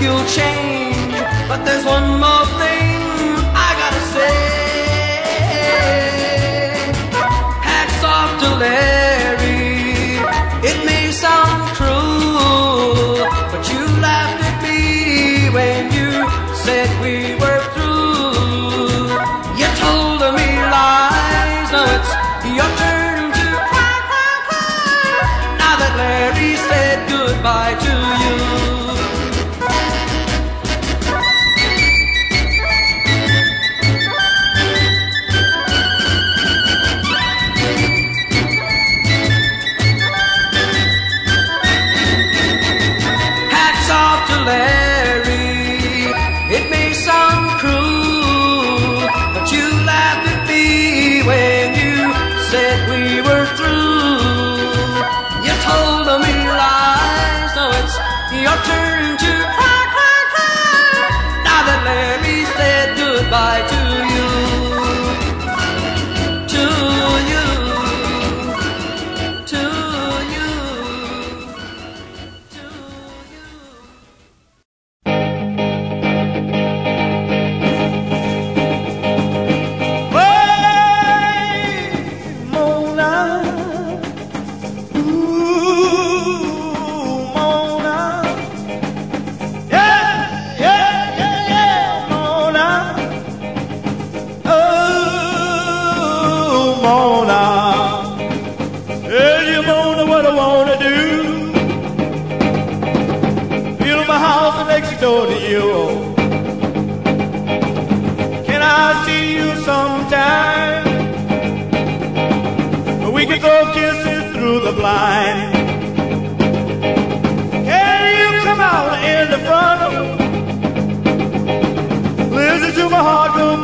[0.00, 0.55] you'll change.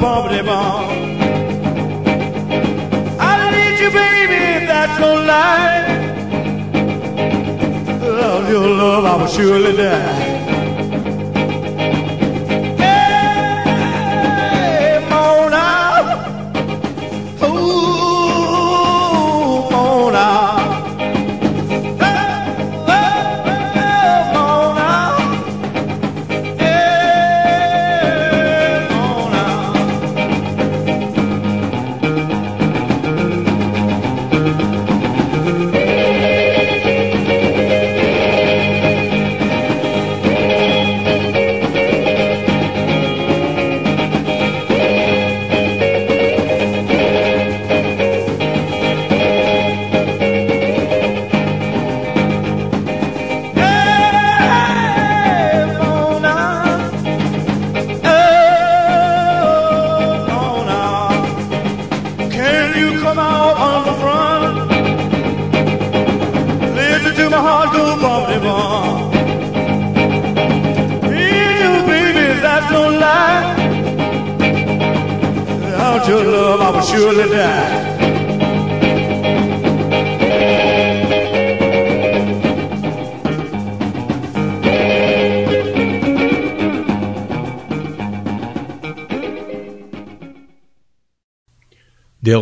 [0.02, 0.90] poverty bomb.
[3.20, 5.84] I need you, baby, if that's no lie,
[8.00, 10.31] Without your love, I will surely die.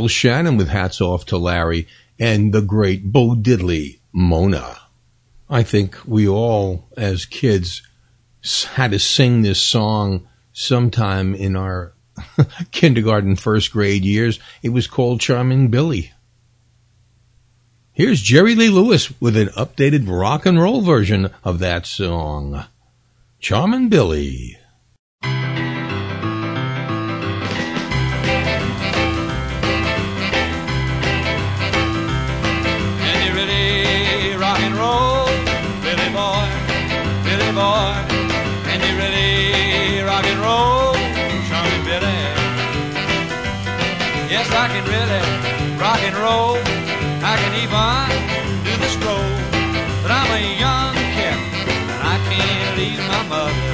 [0.00, 1.86] Del Shannon with Hats Off to Larry
[2.18, 4.78] and the great Bo Diddley, Mona.
[5.50, 7.82] I think we all, as kids,
[8.70, 11.92] had to sing this song sometime in our
[12.70, 14.40] kindergarten, first grade years.
[14.62, 16.12] It was called Charming Billy.
[17.92, 22.64] Here's Jerry Lee Lewis with an updated rock and roll version of that song.
[23.38, 24.56] Charming Billy.
[37.60, 37.92] Boy.
[38.72, 40.94] And you ready, rock and roll,
[41.48, 42.22] charming Billy.
[44.34, 45.22] Yes, I can really
[45.84, 46.56] rock and roll.
[47.30, 48.08] I can even
[48.66, 49.32] do the stroll.
[50.02, 51.38] But I'm a young cat
[51.92, 53.69] and I can't leave my mother.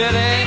[0.00, 0.39] Charming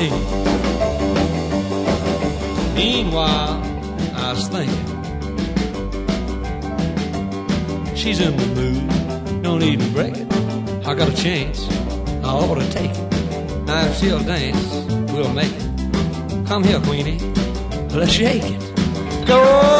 [0.00, 0.10] 17.
[2.74, 3.60] Meanwhile,
[4.14, 4.86] I was thinking,
[7.94, 10.26] she's in the mood, don't even break it.
[10.86, 11.68] I got a chance,
[12.24, 13.10] I ought to take it.
[13.66, 14.72] Now if she'll dance,
[15.12, 16.46] we'll make it.
[16.46, 17.18] Come here, Queenie,
[17.90, 19.26] let's shake it.
[19.26, 19.79] Go,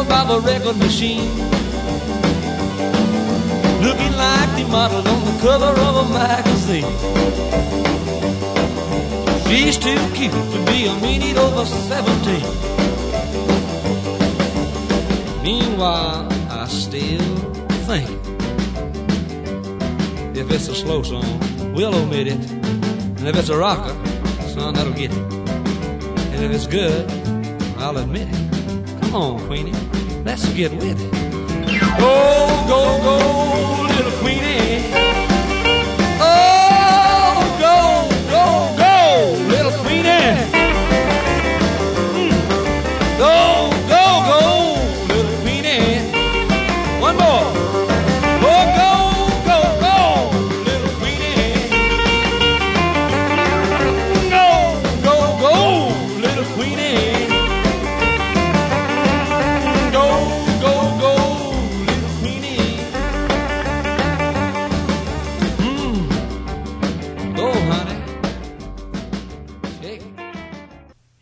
[0.00, 1.28] over by the record machine.
[3.82, 6.84] Looking like the model on the cover of a magazine.
[9.48, 12.40] She's too cute to be a minute over 17.
[15.42, 17.36] Meanwhile, I still
[17.88, 18.08] think
[20.36, 21.40] if it's a slow song,
[21.74, 22.50] we'll omit it.
[22.50, 23.94] And if it's a rocker,
[24.48, 25.32] son, that'll get it.
[26.32, 27.10] And if it's good,
[27.78, 28.50] I'll admit it.
[29.02, 29.89] Come on, Queenie,
[30.30, 31.12] let's get with it.
[31.98, 33.89] Go, go, go,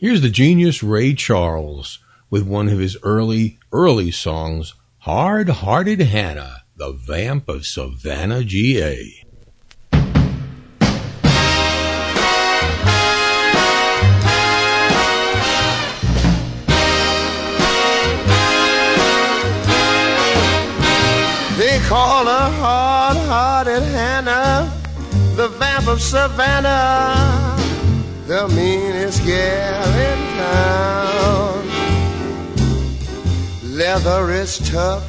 [0.08, 1.98] Here's the genius Ray Charles
[2.30, 8.96] with one of his early, early songs, Hard Hearted Hannah, the Vamp of Savannah, GA.
[21.58, 24.72] They call her hard-hearted Hannah,
[25.36, 27.67] the vamp of Savannah,
[28.28, 31.66] the meanest gal in town.
[33.62, 35.02] Leather is tough,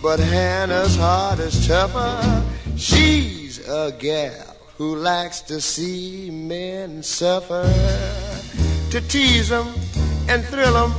[0.00, 2.44] but Hannah's heart is tougher.
[2.76, 7.66] She's a gal who likes to see men suffer,
[8.92, 9.66] to tease 'em
[10.28, 10.94] and thrill 'em,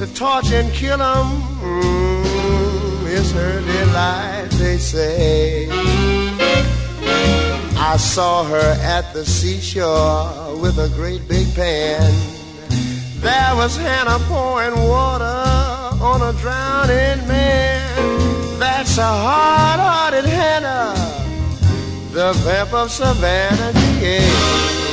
[0.00, 1.28] to torture and kill 'em.
[1.62, 5.99] Mm, is her delight, they say.
[7.82, 12.12] I saw her at the seashore with a great big pan.
[13.20, 18.58] There was Hannah pouring water on a drowning man.
[18.58, 20.94] That's a hard-hearted Hannah,
[22.12, 24.89] the vamp of Savannah, GA.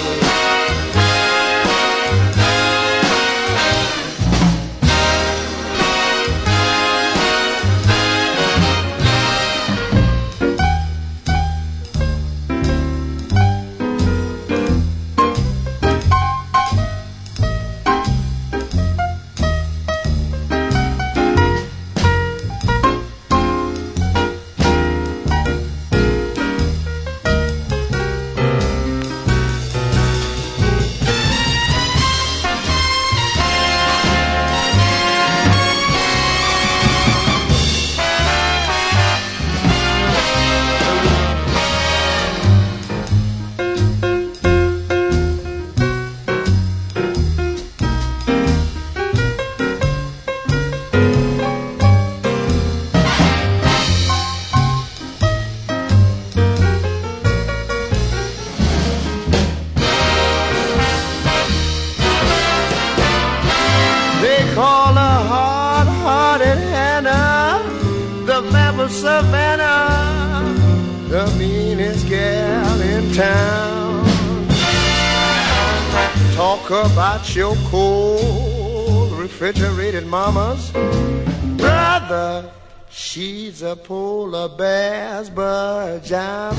[83.78, 86.58] Polar bear's pajamas.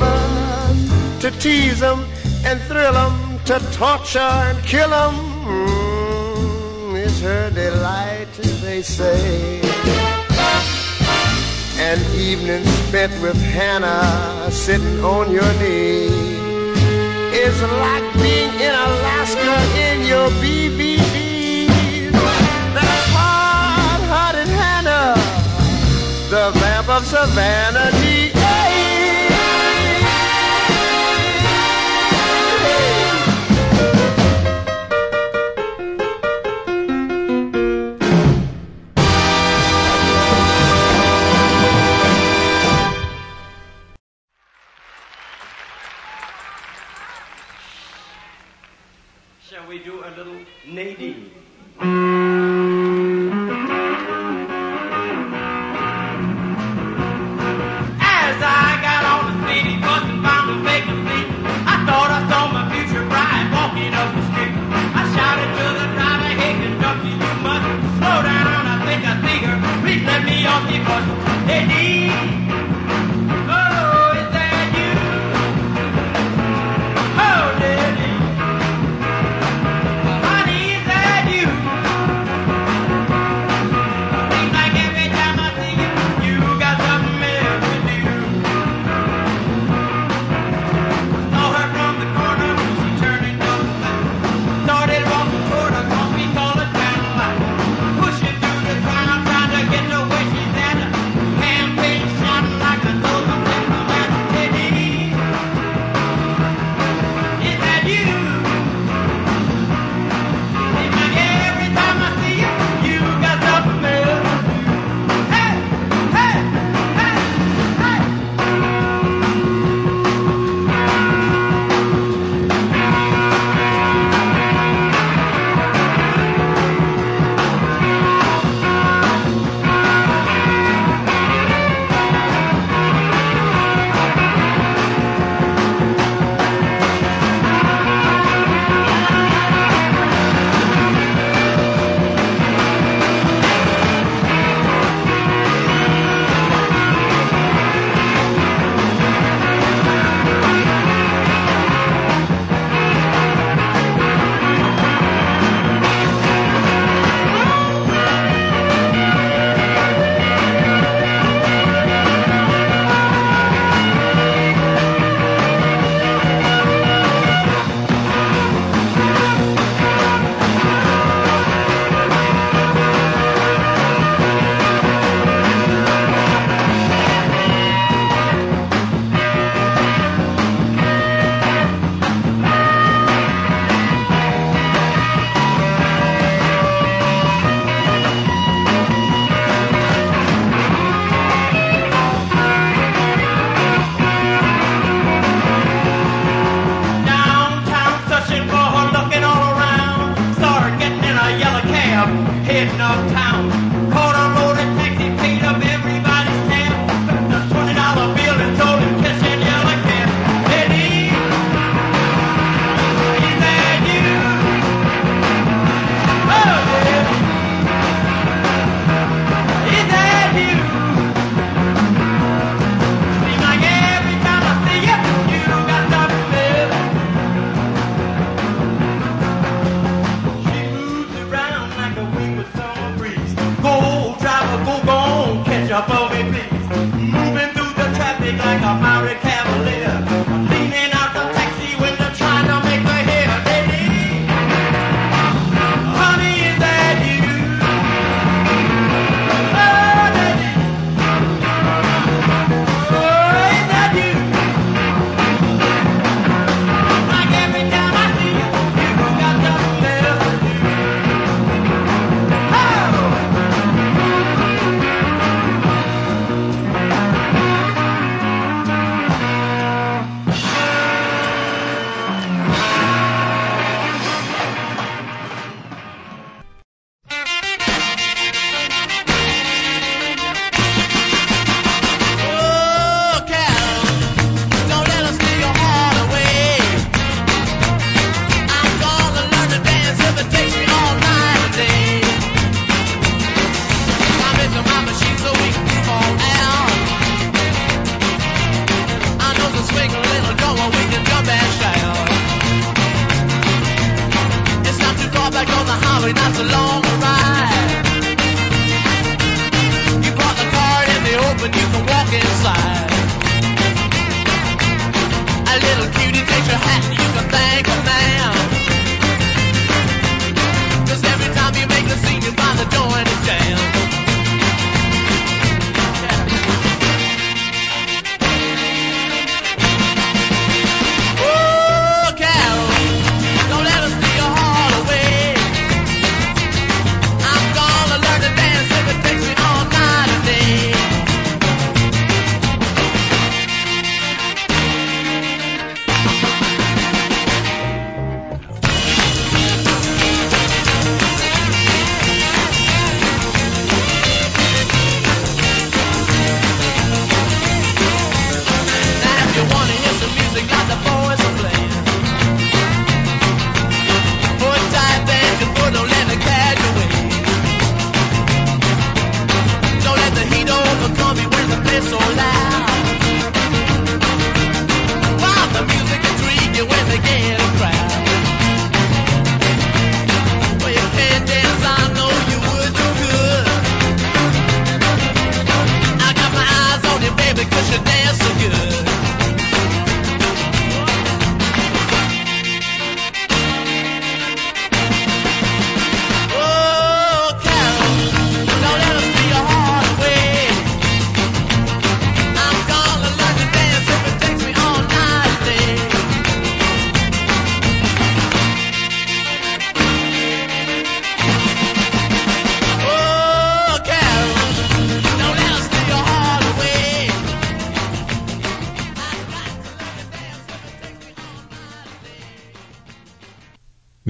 [1.21, 2.07] To tease 'em
[2.45, 5.15] and thrill 'em, to torture and kill 'em.
[5.47, 8.33] Mm, is her delight,
[8.63, 9.61] they say.
[11.91, 16.11] An evening spent with Hannah sitting on your knee
[17.47, 20.98] is like being in Alaska in your BVD.
[26.29, 28.99] The vamp of Savannah, GA.
[49.49, 52.18] Shall we do a little Nadine?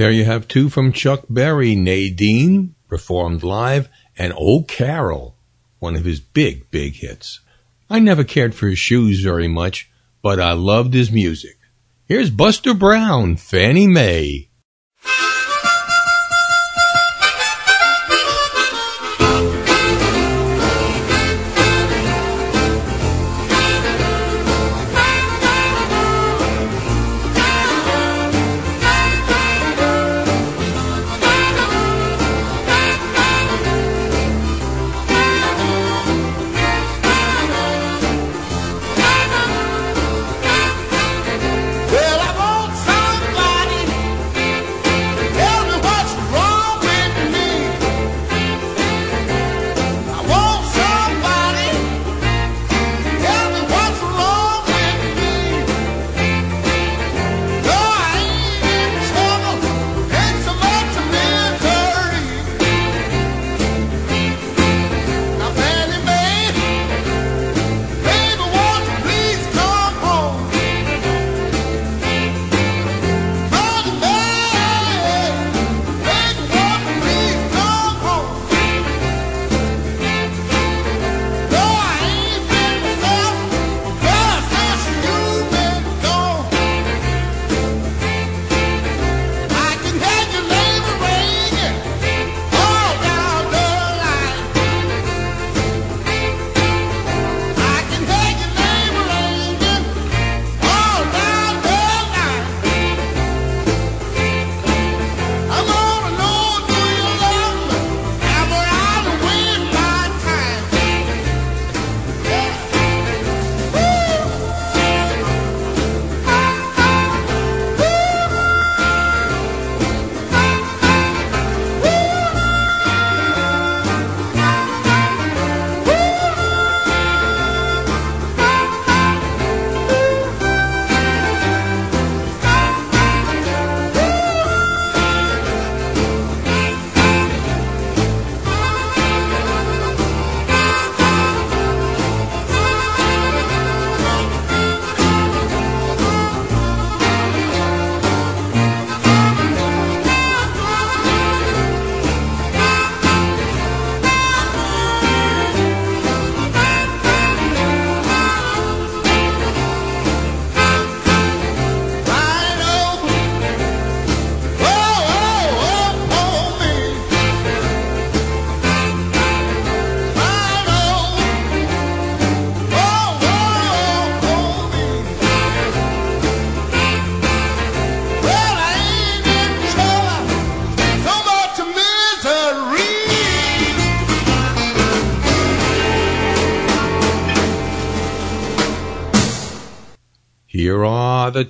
[0.09, 5.37] there you have two from Chuck Berry, Nadine, performed live, and O'Carroll,
[5.81, 7.41] one of his big, big hits.
[7.91, 9.91] I never cared for his shoes very much,
[10.23, 11.59] but I loved his music.
[12.07, 14.48] Here's Buster Brown, Fannie Mae.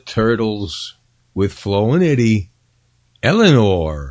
[0.09, 0.97] Turtles
[1.35, 2.51] with Flo and Eddie,
[3.22, 4.07] Eleanor.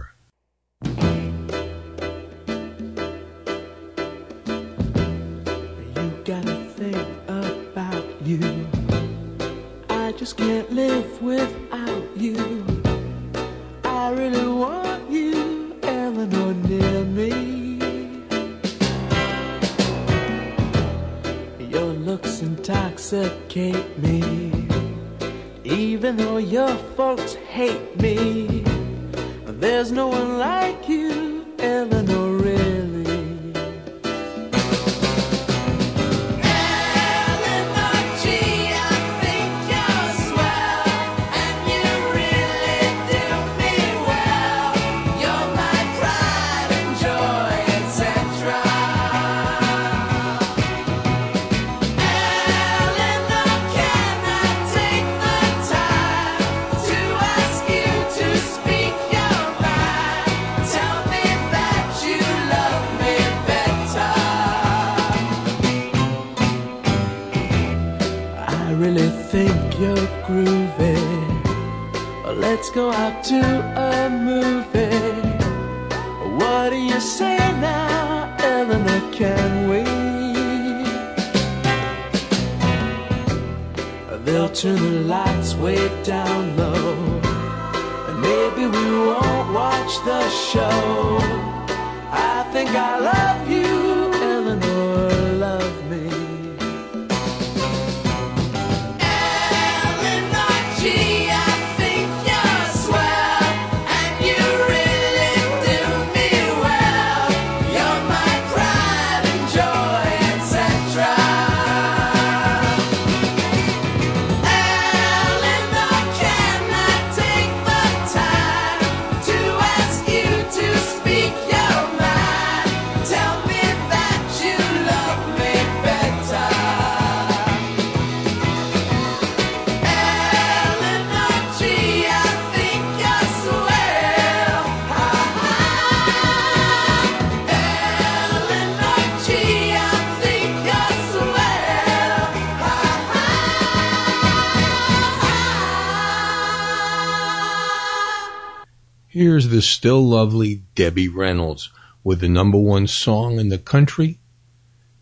[150.97, 151.69] Debbie Reynolds
[152.03, 154.17] with the number one song in the country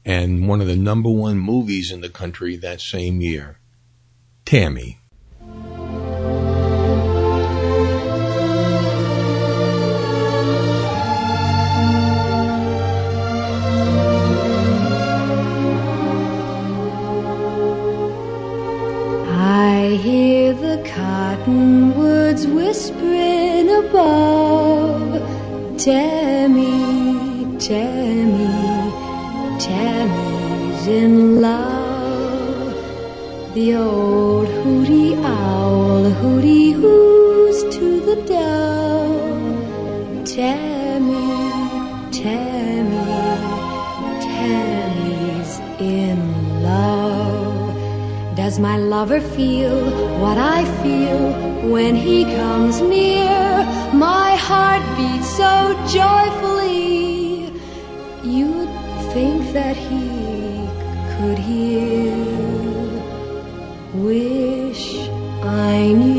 [0.03, 3.59] and one of the number one movies in the country that same year.
[4.43, 4.99] Tammy.
[19.31, 25.34] I hear the cottonwoods whispering above.
[25.77, 28.47] Tammy, Tammy,
[29.59, 32.73] Tammy's in love.
[33.53, 40.25] The old hooty owl hooty hoos to the dove.
[40.25, 43.05] Tammy, Tammy,
[44.21, 47.75] Tammy's in love.
[48.37, 49.77] Does my lover feel
[50.21, 51.33] what I feel
[51.69, 53.44] when he comes near?
[53.95, 57.51] My heart beats so joyfully.
[58.23, 58.69] You'd
[59.13, 60.67] think that he
[61.15, 62.13] could hear.
[63.93, 65.07] Wish
[65.43, 66.14] I knew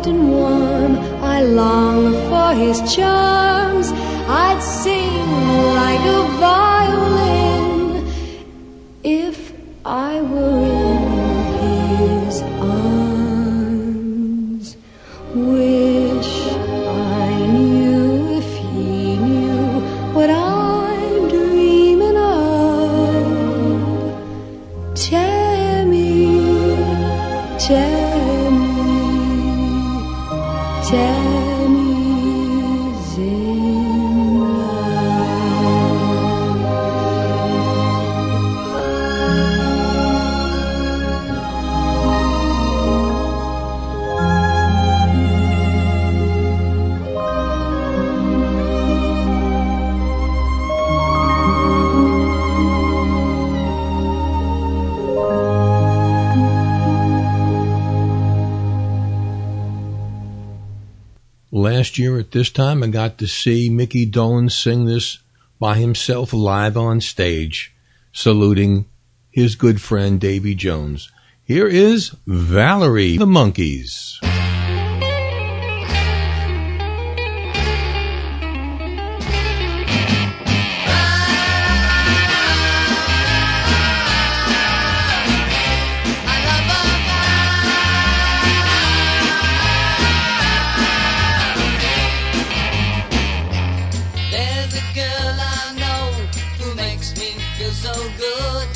[0.00, 3.29] soft and warm, I long for his charms.
[62.32, 65.18] This time, I got to see Mickey Dolenz sing this
[65.58, 67.74] by himself live on stage,
[68.12, 68.86] saluting
[69.30, 71.10] his good friend Davy Jones.
[71.42, 74.20] Here is Valerie the Monkees.
[94.60, 96.12] There's a girl I know
[96.58, 98.68] who makes me feel so good,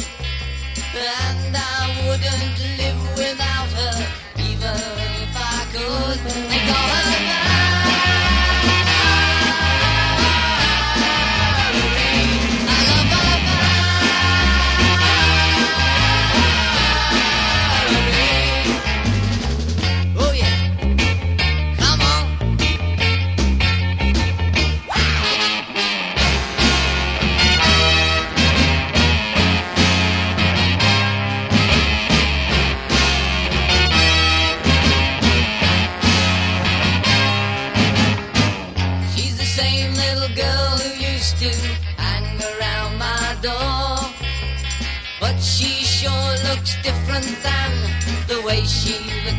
[0.97, 4.07] and I wouldn't live without her,
[4.39, 4.81] even
[5.21, 6.19] if I could.
[6.49, 7.14] They call her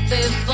[0.08, 0.45] she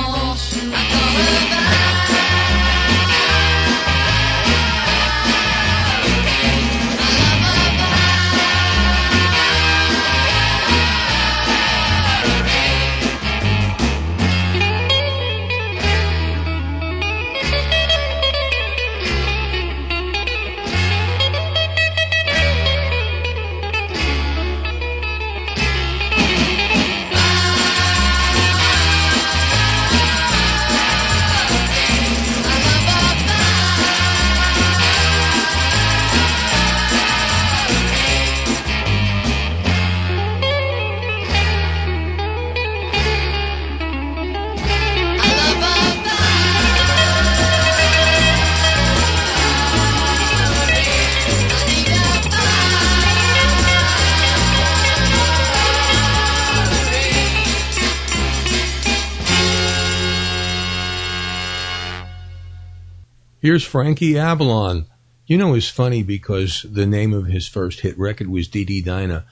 [63.42, 64.86] Here's Frankie Avalon.
[65.26, 68.84] You know, it's funny because the name of his first hit record was Dee Dee
[68.84, 69.26] Dinah,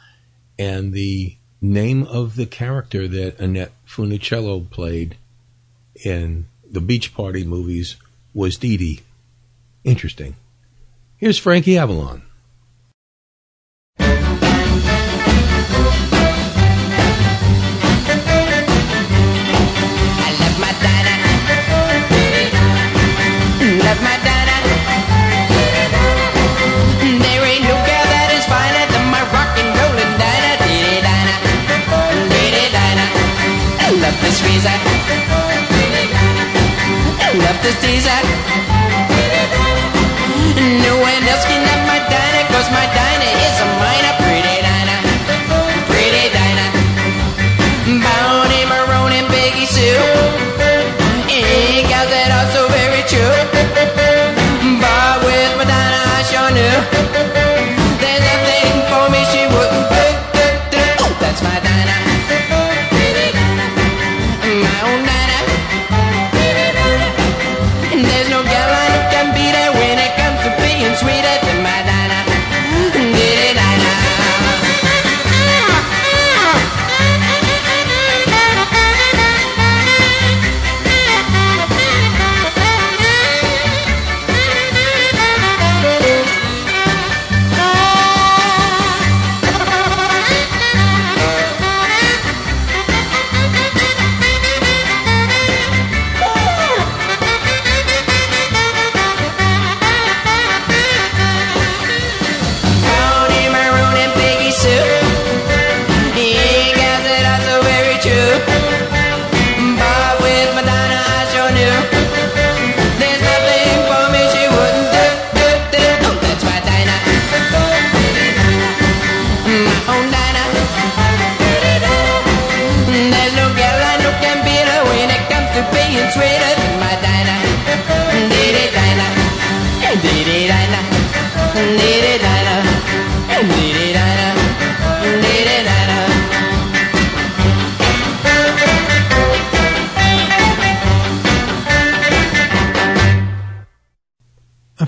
[0.58, 5.16] and the name of the character that Annette Funicello played
[6.04, 7.98] in the Beach Party movies
[8.34, 9.02] was Dee Dee.
[9.84, 10.36] Interesting.
[11.18, 12.24] Here's Frankie Avalon.
[27.24, 27.74] There ain't no
[28.14, 29.70] that is finer than my rollin'.
[33.82, 34.78] I love squeezer.
[37.26, 38.69] I love the teaser.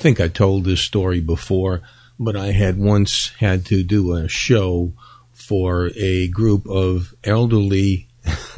[0.02, 1.84] Think I told this story before,
[2.20, 4.94] but I had once had to do a show
[5.32, 8.08] for a group of elderly,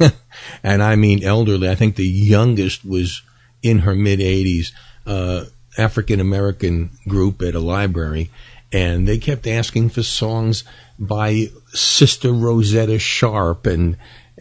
[0.62, 1.68] and I mean elderly.
[1.68, 3.20] I think the youngest was
[3.62, 4.72] in her mid 80s,
[5.04, 5.44] uh,
[5.76, 8.30] African American group at a library,
[8.72, 10.64] and they kept asking for songs
[10.98, 13.98] by Sister Rosetta Tharpe and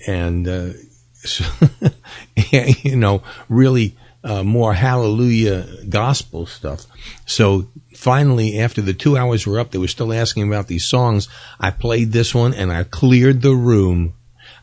[0.08, 0.70] and uh,
[2.82, 6.86] you know really uh, more hallelujah gospel stuff.
[7.26, 11.28] So finally, after the two hours were up, they were still asking about these songs.
[11.60, 14.14] I played this one and I cleared the room.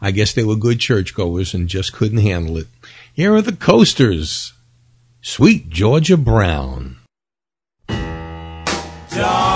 [0.01, 2.69] I guess they were good churchgoers and just couldn't handle it.
[3.13, 4.55] Here are the coasters.
[5.21, 6.97] Sweet Georgia Brown.
[9.11, 9.50] Georgia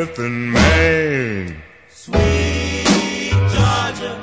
[0.00, 1.62] Fifth and Main?
[1.90, 4.18] Sweet Georgia,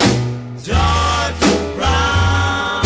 [0.64, 2.84] Georgia Brown.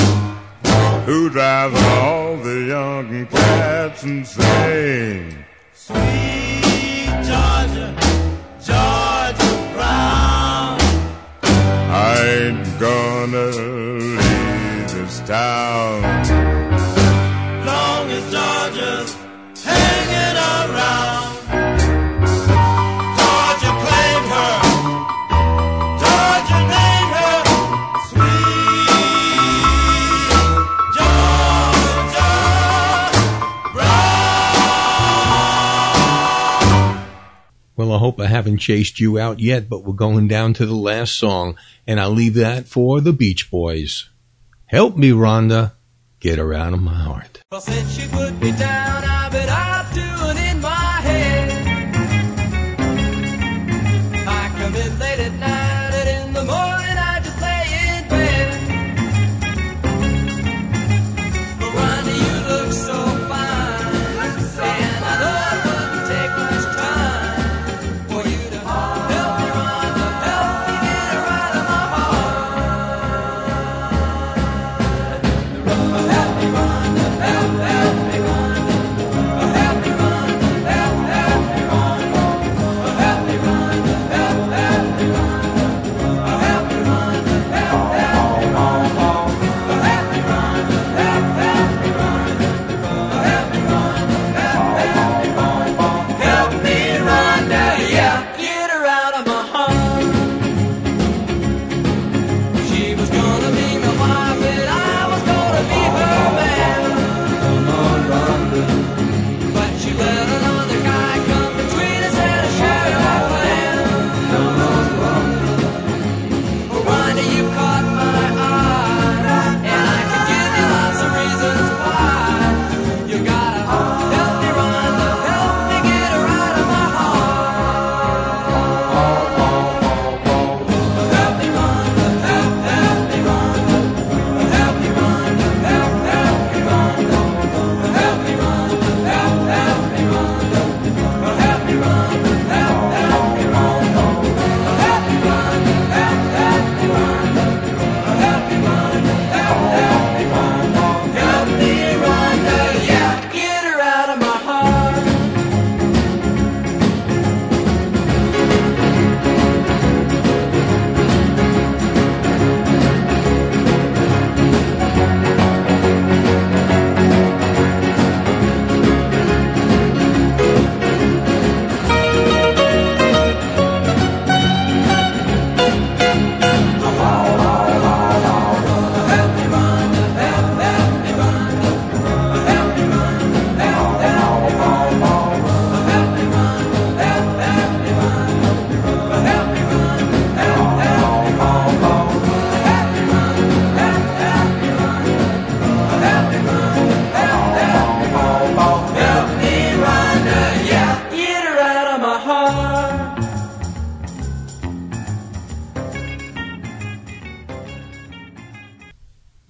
[1.06, 5.46] Who drives all the young cats insane?
[5.74, 7.96] Sweet Georgia,
[8.60, 10.78] Georgia Brown.
[11.44, 16.21] I ain't gonna leave this town.
[38.02, 41.56] Hope I haven't chased you out yet, but we're going down to the last song,
[41.86, 44.10] and I'll leave that for the Beach Boys.
[44.66, 45.74] Help me, Rhonda.
[46.20, 47.42] Get her out of my heart.